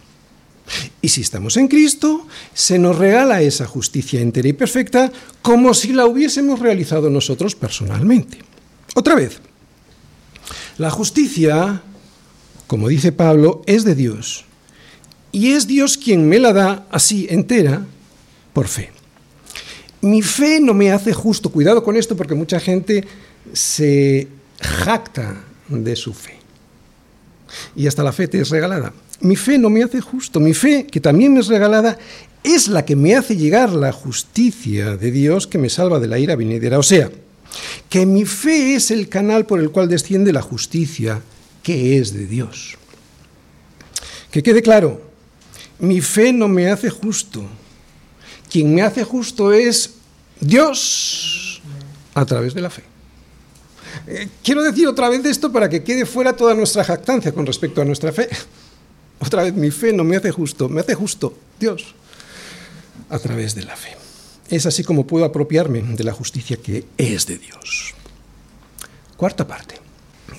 [1.01, 5.11] Y si estamos en Cristo, se nos regala esa justicia entera y perfecta
[5.41, 8.39] como si la hubiésemos realizado nosotros personalmente.
[8.95, 9.41] Otra vez,
[10.77, 11.83] la justicia,
[12.65, 14.45] como dice Pablo, es de Dios
[15.35, 17.85] y es Dios quien me la da así entera
[18.53, 18.91] por fe.
[19.99, 23.03] Mi fe no me hace justo, cuidado con esto porque mucha gente
[23.51, 24.29] se
[24.61, 26.37] jacta de su fe.
[27.75, 28.93] Y hasta la fe te es regalada.
[29.19, 31.97] Mi fe no me hace justo, mi fe, que también me es regalada,
[32.41, 36.17] es la que me hace llegar la justicia de Dios que me salva de la
[36.17, 36.79] ira venidera.
[36.79, 37.11] O sea,
[37.89, 41.21] que mi fe es el canal por el cual desciende la justicia
[41.61, 42.77] que es de Dios.
[44.31, 45.13] Que quede claro,
[45.79, 47.43] mi fe no me hace justo.
[48.49, 49.95] Quien me hace justo es
[50.39, 51.61] Dios
[52.13, 52.83] a través de la fe.
[54.07, 57.81] Eh, quiero decir otra vez esto para que quede fuera toda nuestra jactancia con respecto
[57.81, 58.29] a nuestra fe.
[59.17, 61.95] Otra vez, mi fe no me hace justo, me hace justo Dios
[63.09, 63.95] a través de la fe.
[64.49, 67.95] Es así como puedo apropiarme de la justicia que es de Dios.
[69.15, 69.79] Cuarta parte.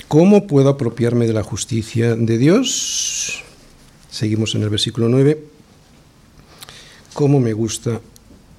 [0.09, 3.46] ¿Cómo puedo apropiarme de la justicia de Dios?
[4.17, 5.39] Seguimos en el versículo 9.
[7.13, 8.01] ¿Cómo me gusta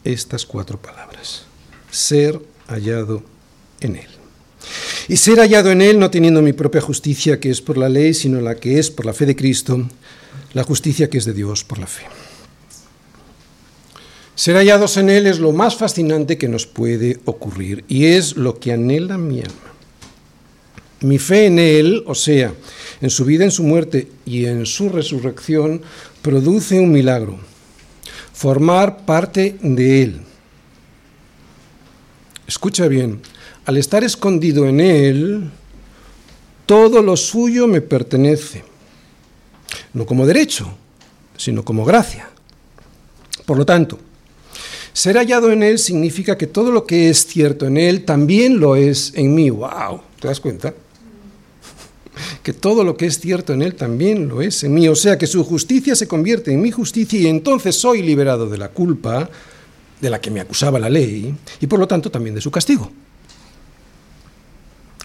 [0.03, 1.45] estas cuatro palabras?
[1.89, 3.23] Ser hallado
[3.79, 4.07] en Él.
[5.07, 8.13] Y ser hallado en Él no teniendo mi propia justicia que es por la ley,
[8.13, 9.89] sino la que es por la fe de Cristo,
[10.53, 12.03] la justicia que es de Dios por la fe.
[14.35, 18.59] Ser hallados en Él es lo más fascinante que nos puede ocurrir y es lo
[18.59, 19.73] que anhela mi alma.
[21.01, 22.53] Mi fe en Él, o sea,
[23.01, 25.81] en su vida, en su muerte y en su resurrección,
[26.21, 27.37] produce un milagro,
[28.33, 30.21] formar parte de Él.
[32.47, 33.21] Escucha bien,
[33.65, 35.49] al estar escondido en Él,
[36.65, 38.63] todo lo suyo me pertenece,
[39.93, 40.67] no como derecho,
[41.37, 42.29] sino como gracia.
[43.45, 43.99] Por lo tanto,
[44.91, 48.75] ser hallado en Él significa que todo lo que es cierto en Él también lo
[48.75, 49.49] es en mí.
[49.49, 50.01] ¡Wow!
[50.19, 50.73] ¿Te das cuenta?
[52.43, 54.87] Que todo lo que es cierto en Él también lo es en mí.
[54.87, 58.57] O sea, que su justicia se convierte en mi justicia y entonces soy liberado de
[58.57, 59.29] la culpa
[60.01, 62.91] de la que me acusaba la ley y por lo tanto también de su castigo.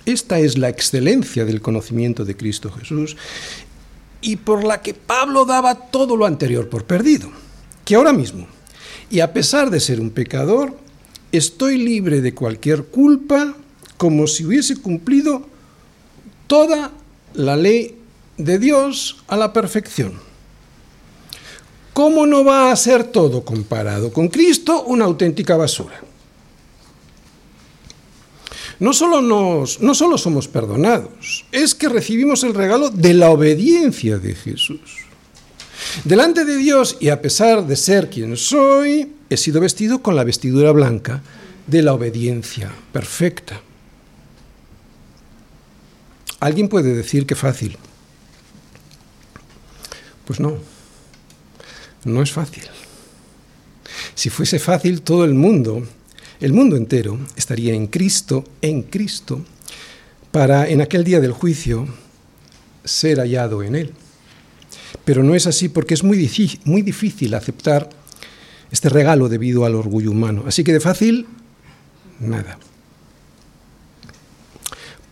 [0.05, 3.17] Esta es la excelencia del conocimiento de Cristo Jesús
[4.21, 7.31] y por la que Pablo daba todo lo anterior por perdido.
[7.85, 8.47] Que ahora mismo,
[9.11, 10.77] y a pesar de ser un pecador,
[11.33, 13.55] estoy libre de cualquier culpa
[13.97, 15.47] como si hubiese cumplido
[16.47, 16.93] toda
[17.35, 17.97] la ley
[18.37, 20.33] de Dios a la perfección.
[21.93, 26.01] ¿cómo no va a ser todo comparado con Cristo una auténtica basura?
[28.81, 34.19] No solo, nos, no solo somos perdonados, es que recibimos el regalo de la obediencia
[34.19, 34.81] de Jesús.
[36.05, 40.25] Delante de Dios, y a pesar de ser quien soy, he sido vestido con la
[40.25, 41.23] vestidura blanca
[41.67, 43.61] de la obediencia perfecta.
[46.43, 47.79] Alguien puede decir que fácil.
[50.25, 50.57] Pues no,
[52.05, 52.65] no es fácil.
[54.17, 55.87] Si fuese fácil, todo el mundo
[56.41, 59.45] el mundo entero estaría en Cristo, en Cristo,
[60.33, 61.87] para en aquel día del juicio
[62.83, 63.93] ser hallado en Él.
[65.05, 67.89] Pero no es así porque es muy difícil, muy difícil aceptar
[68.73, 70.43] este regalo debido al orgullo humano.
[70.45, 71.29] Así que de fácil,
[72.19, 72.59] nada.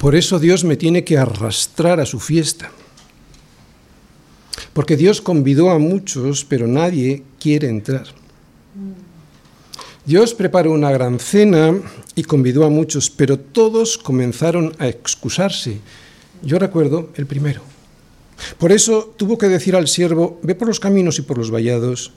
[0.00, 2.70] Por eso Dios me tiene que arrastrar a su fiesta.
[4.72, 8.06] Porque Dios convidó a muchos, pero nadie quiere entrar.
[10.06, 11.74] Dios preparó una gran cena
[12.14, 15.80] y convidó a muchos, pero todos comenzaron a excusarse.
[16.42, 17.60] Yo recuerdo el primero.
[18.56, 22.12] Por eso tuvo que decir al siervo, ve por los caminos y por los vallados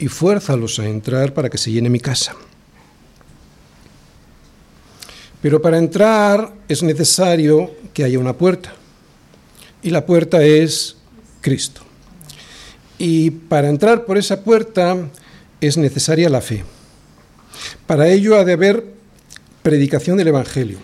[0.00, 2.34] y fuérzalos a entrar para que se llene mi casa.
[5.40, 8.74] Pero para entrar es necesario que haya una puerta.
[9.82, 10.96] Y la puerta es
[11.40, 11.82] Cristo.
[12.98, 14.96] Y para entrar por esa puerta
[15.60, 16.64] es necesaria la fe.
[17.86, 18.84] Para ello ha de haber
[19.62, 20.78] predicación del Evangelio.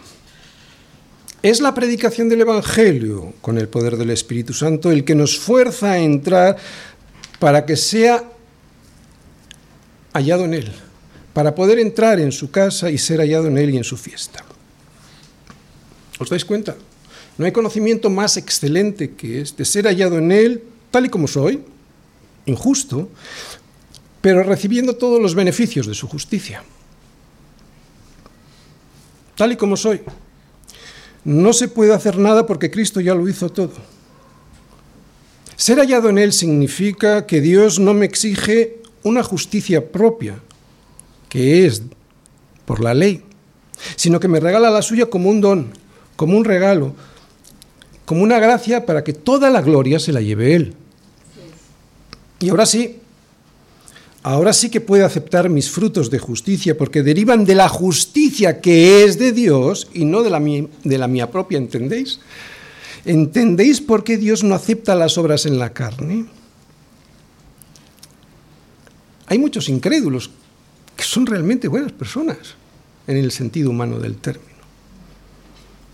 [1.43, 5.93] Es la predicación del Evangelio, con el poder del Espíritu Santo, el que nos fuerza
[5.93, 6.57] a entrar
[7.39, 8.25] para que sea
[10.15, 10.73] hallado en Él,
[11.33, 14.44] para poder entrar en su casa y ser hallado en Él y en su fiesta.
[16.19, 16.77] ¿Os dais cuenta?
[17.39, 21.61] No hay conocimiento más excelente que este, ser hallado en Él tal y como soy,
[22.47, 23.09] injusto,
[24.21, 26.63] pero recibiendo todos los beneficios de su justicia.
[29.37, 30.03] Tal y como soy.
[31.25, 33.73] No se puede hacer nada porque Cristo ya lo hizo todo.
[35.57, 40.39] Ser hallado en Él significa que Dios no me exige una justicia propia,
[41.29, 41.83] que es
[42.65, 43.25] por la ley,
[43.97, 45.73] sino que me regala la suya como un don,
[46.17, 46.95] como un regalo,
[48.05, 50.75] como una gracia para que toda la gloria se la lleve Él.
[52.41, 52.99] Y ahora sí,
[54.23, 59.05] ahora sí que puede aceptar mis frutos de justicia, porque derivan de la justicia que
[59.05, 62.21] es de Dios y no de la, de la mía propia, ¿entendéis?
[63.05, 66.27] ¿Entendéis por qué Dios no acepta las obras en la carne?
[69.27, 70.31] Hay muchos incrédulos
[70.97, 72.39] que son realmente buenas personas
[73.07, 74.54] en el sentido humano del término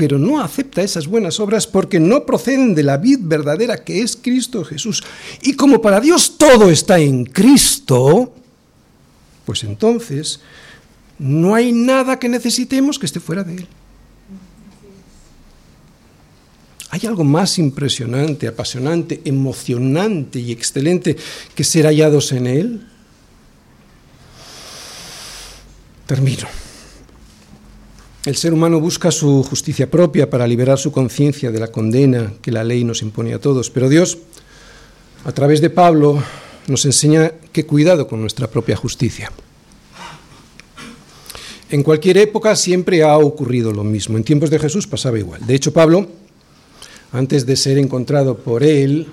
[0.00, 4.16] pero no acepta esas buenas obras porque no proceden de la vid verdadera que es
[4.16, 5.04] Cristo Jesús.
[5.42, 8.32] Y como para Dios todo está en Cristo,
[9.44, 10.40] pues entonces
[11.18, 13.68] no hay nada que necesitemos que esté fuera de Él.
[16.88, 21.14] ¿Hay algo más impresionante, apasionante, emocionante y excelente
[21.54, 22.86] que ser hallados en Él?
[26.06, 26.59] Termino.
[28.26, 32.52] El ser humano busca su justicia propia para liberar su conciencia de la condena que
[32.52, 34.18] la ley nos impone a todos, pero Dios,
[35.24, 36.22] a través de Pablo,
[36.66, 39.32] nos enseña que cuidado con nuestra propia justicia.
[41.70, 44.18] En cualquier época siempre ha ocurrido lo mismo.
[44.18, 45.46] En tiempos de Jesús pasaba igual.
[45.46, 46.06] De hecho, Pablo,
[47.12, 49.06] antes de ser encontrado por él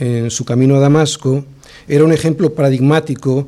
[0.00, 1.44] en su camino a Damasco,
[1.86, 3.46] era un ejemplo paradigmático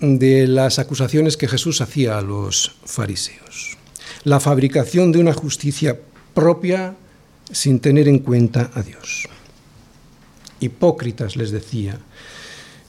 [0.00, 3.77] de las acusaciones que Jesús hacía a los fariseos
[4.24, 5.98] la fabricación de una justicia
[6.34, 6.94] propia
[7.50, 9.28] sin tener en cuenta a Dios.
[10.60, 11.98] Hipócritas les decía,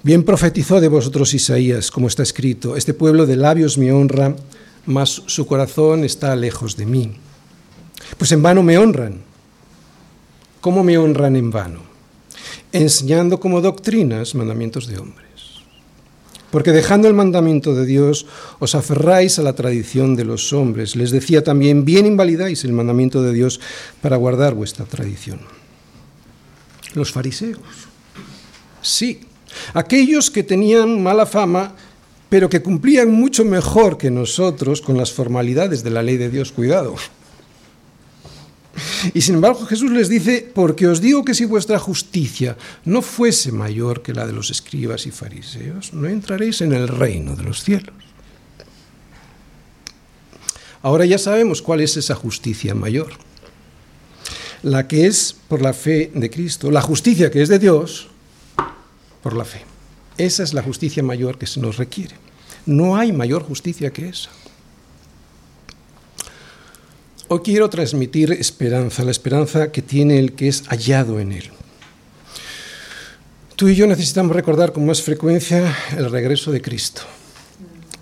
[0.04, 4.36] bien profetizó de vosotros Isaías, como está escrito, este pueblo de labios me honra,
[4.86, 7.14] mas su corazón está lejos de mí.
[8.18, 9.22] Pues en vano me honran.
[10.62, 11.82] ¿Cómo me honran en vano?
[12.72, 15.29] Enseñando como doctrinas mandamientos de hombres.
[16.52, 18.26] Porque dejando el mandamiento de Dios,
[18.60, 20.96] os aferráis a la tradición de los hombres.
[20.96, 23.60] Les decía también, bien invalidáis el mandamiento de Dios
[24.02, 25.42] para guardar vuestra tradición.
[26.96, 27.60] Los fariseos.
[28.82, 29.22] Sí,
[29.74, 31.76] aquellos que tenían mala fama,
[32.30, 36.52] pero que cumplían mucho mejor que nosotros con las formalidades de la ley de Dios.
[36.52, 36.96] Cuidado.
[39.14, 43.52] Y sin embargo Jesús les dice, porque os digo que si vuestra justicia no fuese
[43.52, 47.64] mayor que la de los escribas y fariseos, no entraréis en el reino de los
[47.64, 47.96] cielos.
[50.82, 53.12] Ahora ya sabemos cuál es esa justicia mayor.
[54.64, 58.08] La que es por la fe de Cristo, la justicia que es de Dios,
[59.22, 59.62] por la fe.
[60.18, 62.16] Esa es la justicia mayor que se nos requiere.
[62.66, 64.30] No hay mayor justicia que esa.
[67.32, 71.52] Hoy quiero transmitir esperanza, la esperanza que tiene el que es hallado en él.
[73.56, 77.04] Tú y yo necesitamos recordar con más frecuencia el regreso de Cristo,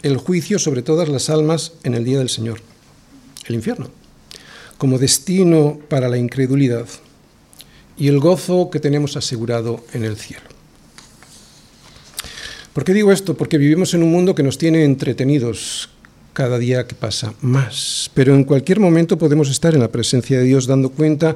[0.01, 2.61] el juicio sobre todas las almas en el día del Señor,
[3.47, 3.89] el infierno,
[4.77, 6.87] como destino para la incredulidad
[7.97, 10.47] y el gozo que tenemos asegurado en el cielo.
[12.71, 13.35] ¿Por qué digo esto?
[13.35, 15.89] Porque vivimos en un mundo que nos tiene entretenidos,
[16.37, 18.11] cada día que pasa más.
[18.13, 21.35] Pero en cualquier momento podemos estar en la presencia de Dios dando cuenta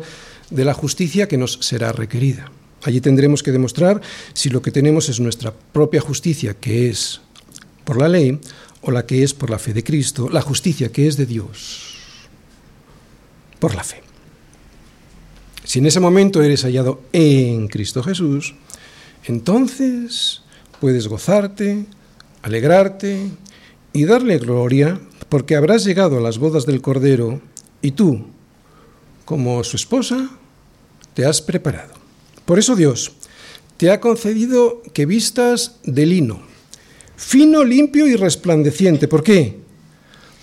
[0.51, 2.51] de la justicia que nos será requerida.
[2.83, 3.99] Allí tendremos que demostrar
[4.33, 7.19] si lo que tenemos es nuestra propia justicia, que es
[7.83, 8.39] por la ley,
[8.81, 11.95] o la que es por la fe de Cristo, la justicia que es de Dios,
[13.57, 14.03] por la fe.
[15.63, 18.53] Si en ese momento eres hallado en Cristo Jesús,
[19.25, 20.43] entonces
[20.79, 21.87] puedes gozarte,
[22.43, 23.31] alegrarte
[23.93, 27.41] y darle gloria, porque habrás llegado a las bodas del Cordero
[27.81, 28.25] y tú,
[29.25, 30.29] como su esposa,
[31.13, 31.93] te has preparado.
[32.45, 33.13] Por eso Dios
[33.77, 36.41] te ha concedido que vistas de lino,
[37.15, 39.07] fino, limpio y resplandeciente.
[39.07, 39.57] ¿Por qué?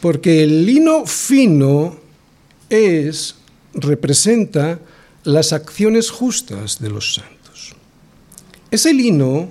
[0.01, 1.99] Porque el lino fino
[2.69, 3.37] es,
[3.75, 4.81] representa
[5.25, 7.75] las acciones justas de los santos.
[8.71, 9.49] Ese lino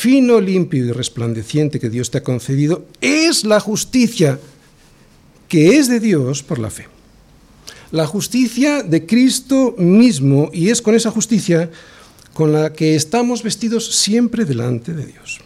[0.00, 4.40] fino, limpio y resplandeciente que Dios te ha concedido, es la justicia
[5.46, 6.86] que es de Dios por la fe.
[7.90, 11.70] La justicia de Cristo mismo, y es con esa justicia
[12.32, 15.40] con la que estamos vestidos siempre delante de Dios.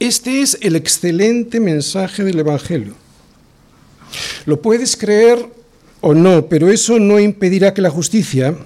[0.00, 2.96] Este es el excelente mensaje del Evangelio.
[4.46, 5.46] Lo puedes creer
[6.00, 8.56] o no, pero eso no impedirá que la justicia,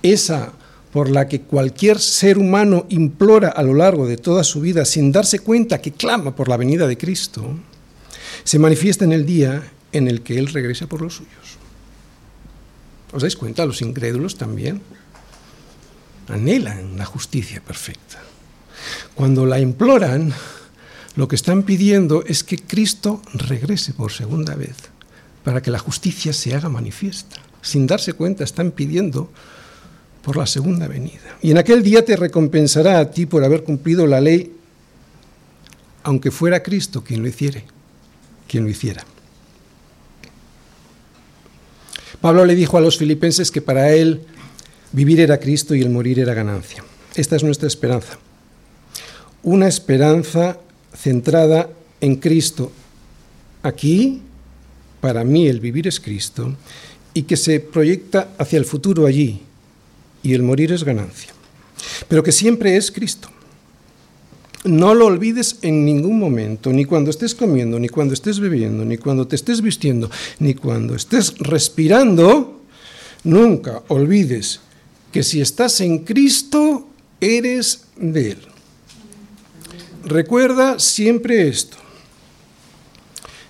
[0.00, 0.52] esa
[0.92, 5.10] por la que cualquier ser humano implora a lo largo de toda su vida sin
[5.10, 7.56] darse cuenta que clama por la venida de Cristo,
[8.44, 9.62] se manifiesta en el día
[9.92, 11.56] en el que Él regresa por los suyos.
[13.12, 13.64] ¿Os dais cuenta?
[13.64, 14.82] Los incrédulos también
[16.28, 18.20] anhelan la justicia perfecta.
[19.14, 20.32] Cuando la imploran,
[21.16, 24.76] lo que están pidiendo es que Cristo regrese por segunda vez
[25.44, 27.36] para que la justicia se haga manifiesta.
[27.60, 29.30] Sin darse cuenta, están pidiendo
[30.22, 31.36] por la segunda venida.
[31.42, 34.52] Y en aquel día te recompensará a ti por haber cumplido la ley,
[36.04, 37.64] aunque fuera Cristo quien lo hiciere,
[38.48, 39.04] quien lo hiciera.
[42.20, 44.22] Pablo le dijo a los filipenses que para él
[44.92, 46.84] vivir era Cristo y el morir era ganancia.
[47.16, 48.18] Esta es nuestra esperanza.
[49.42, 50.58] Una esperanza
[50.94, 51.68] centrada
[52.00, 52.70] en Cristo.
[53.64, 54.22] Aquí,
[55.00, 56.54] para mí, el vivir es Cristo
[57.12, 59.42] y que se proyecta hacia el futuro allí,
[60.22, 61.32] y el morir es ganancia,
[62.08, 63.28] pero que siempre es Cristo.
[64.64, 68.96] No lo olvides en ningún momento, ni cuando estés comiendo, ni cuando estés bebiendo, ni
[68.96, 70.08] cuando te estés vistiendo,
[70.38, 72.62] ni cuando estés respirando.
[73.24, 74.60] Nunca olvides
[75.10, 76.86] que si estás en Cristo,
[77.20, 78.38] eres de Él.
[80.04, 81.76] Recuerda siempre esto.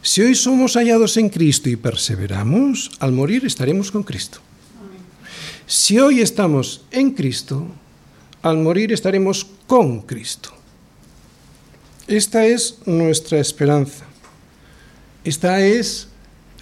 [0.00, 4.40] Si hoy somos hallados en Cristo y perseveramos, al morir estaremos con Cristo.
[5.72, 7.66] Si hoy estamos en Cristo,
[8.42, 10.50] al morir estaremos con Cristo.
[12.06, 14.04] Esta es nuestra esperanza.
[15.24, 16.08] Esta es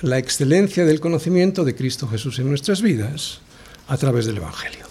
[0.01, 3.41] la excelencia del conocimiento de Cristo Jesús en nuestras vidas
[3.89, 4.90] a través del Evangelio.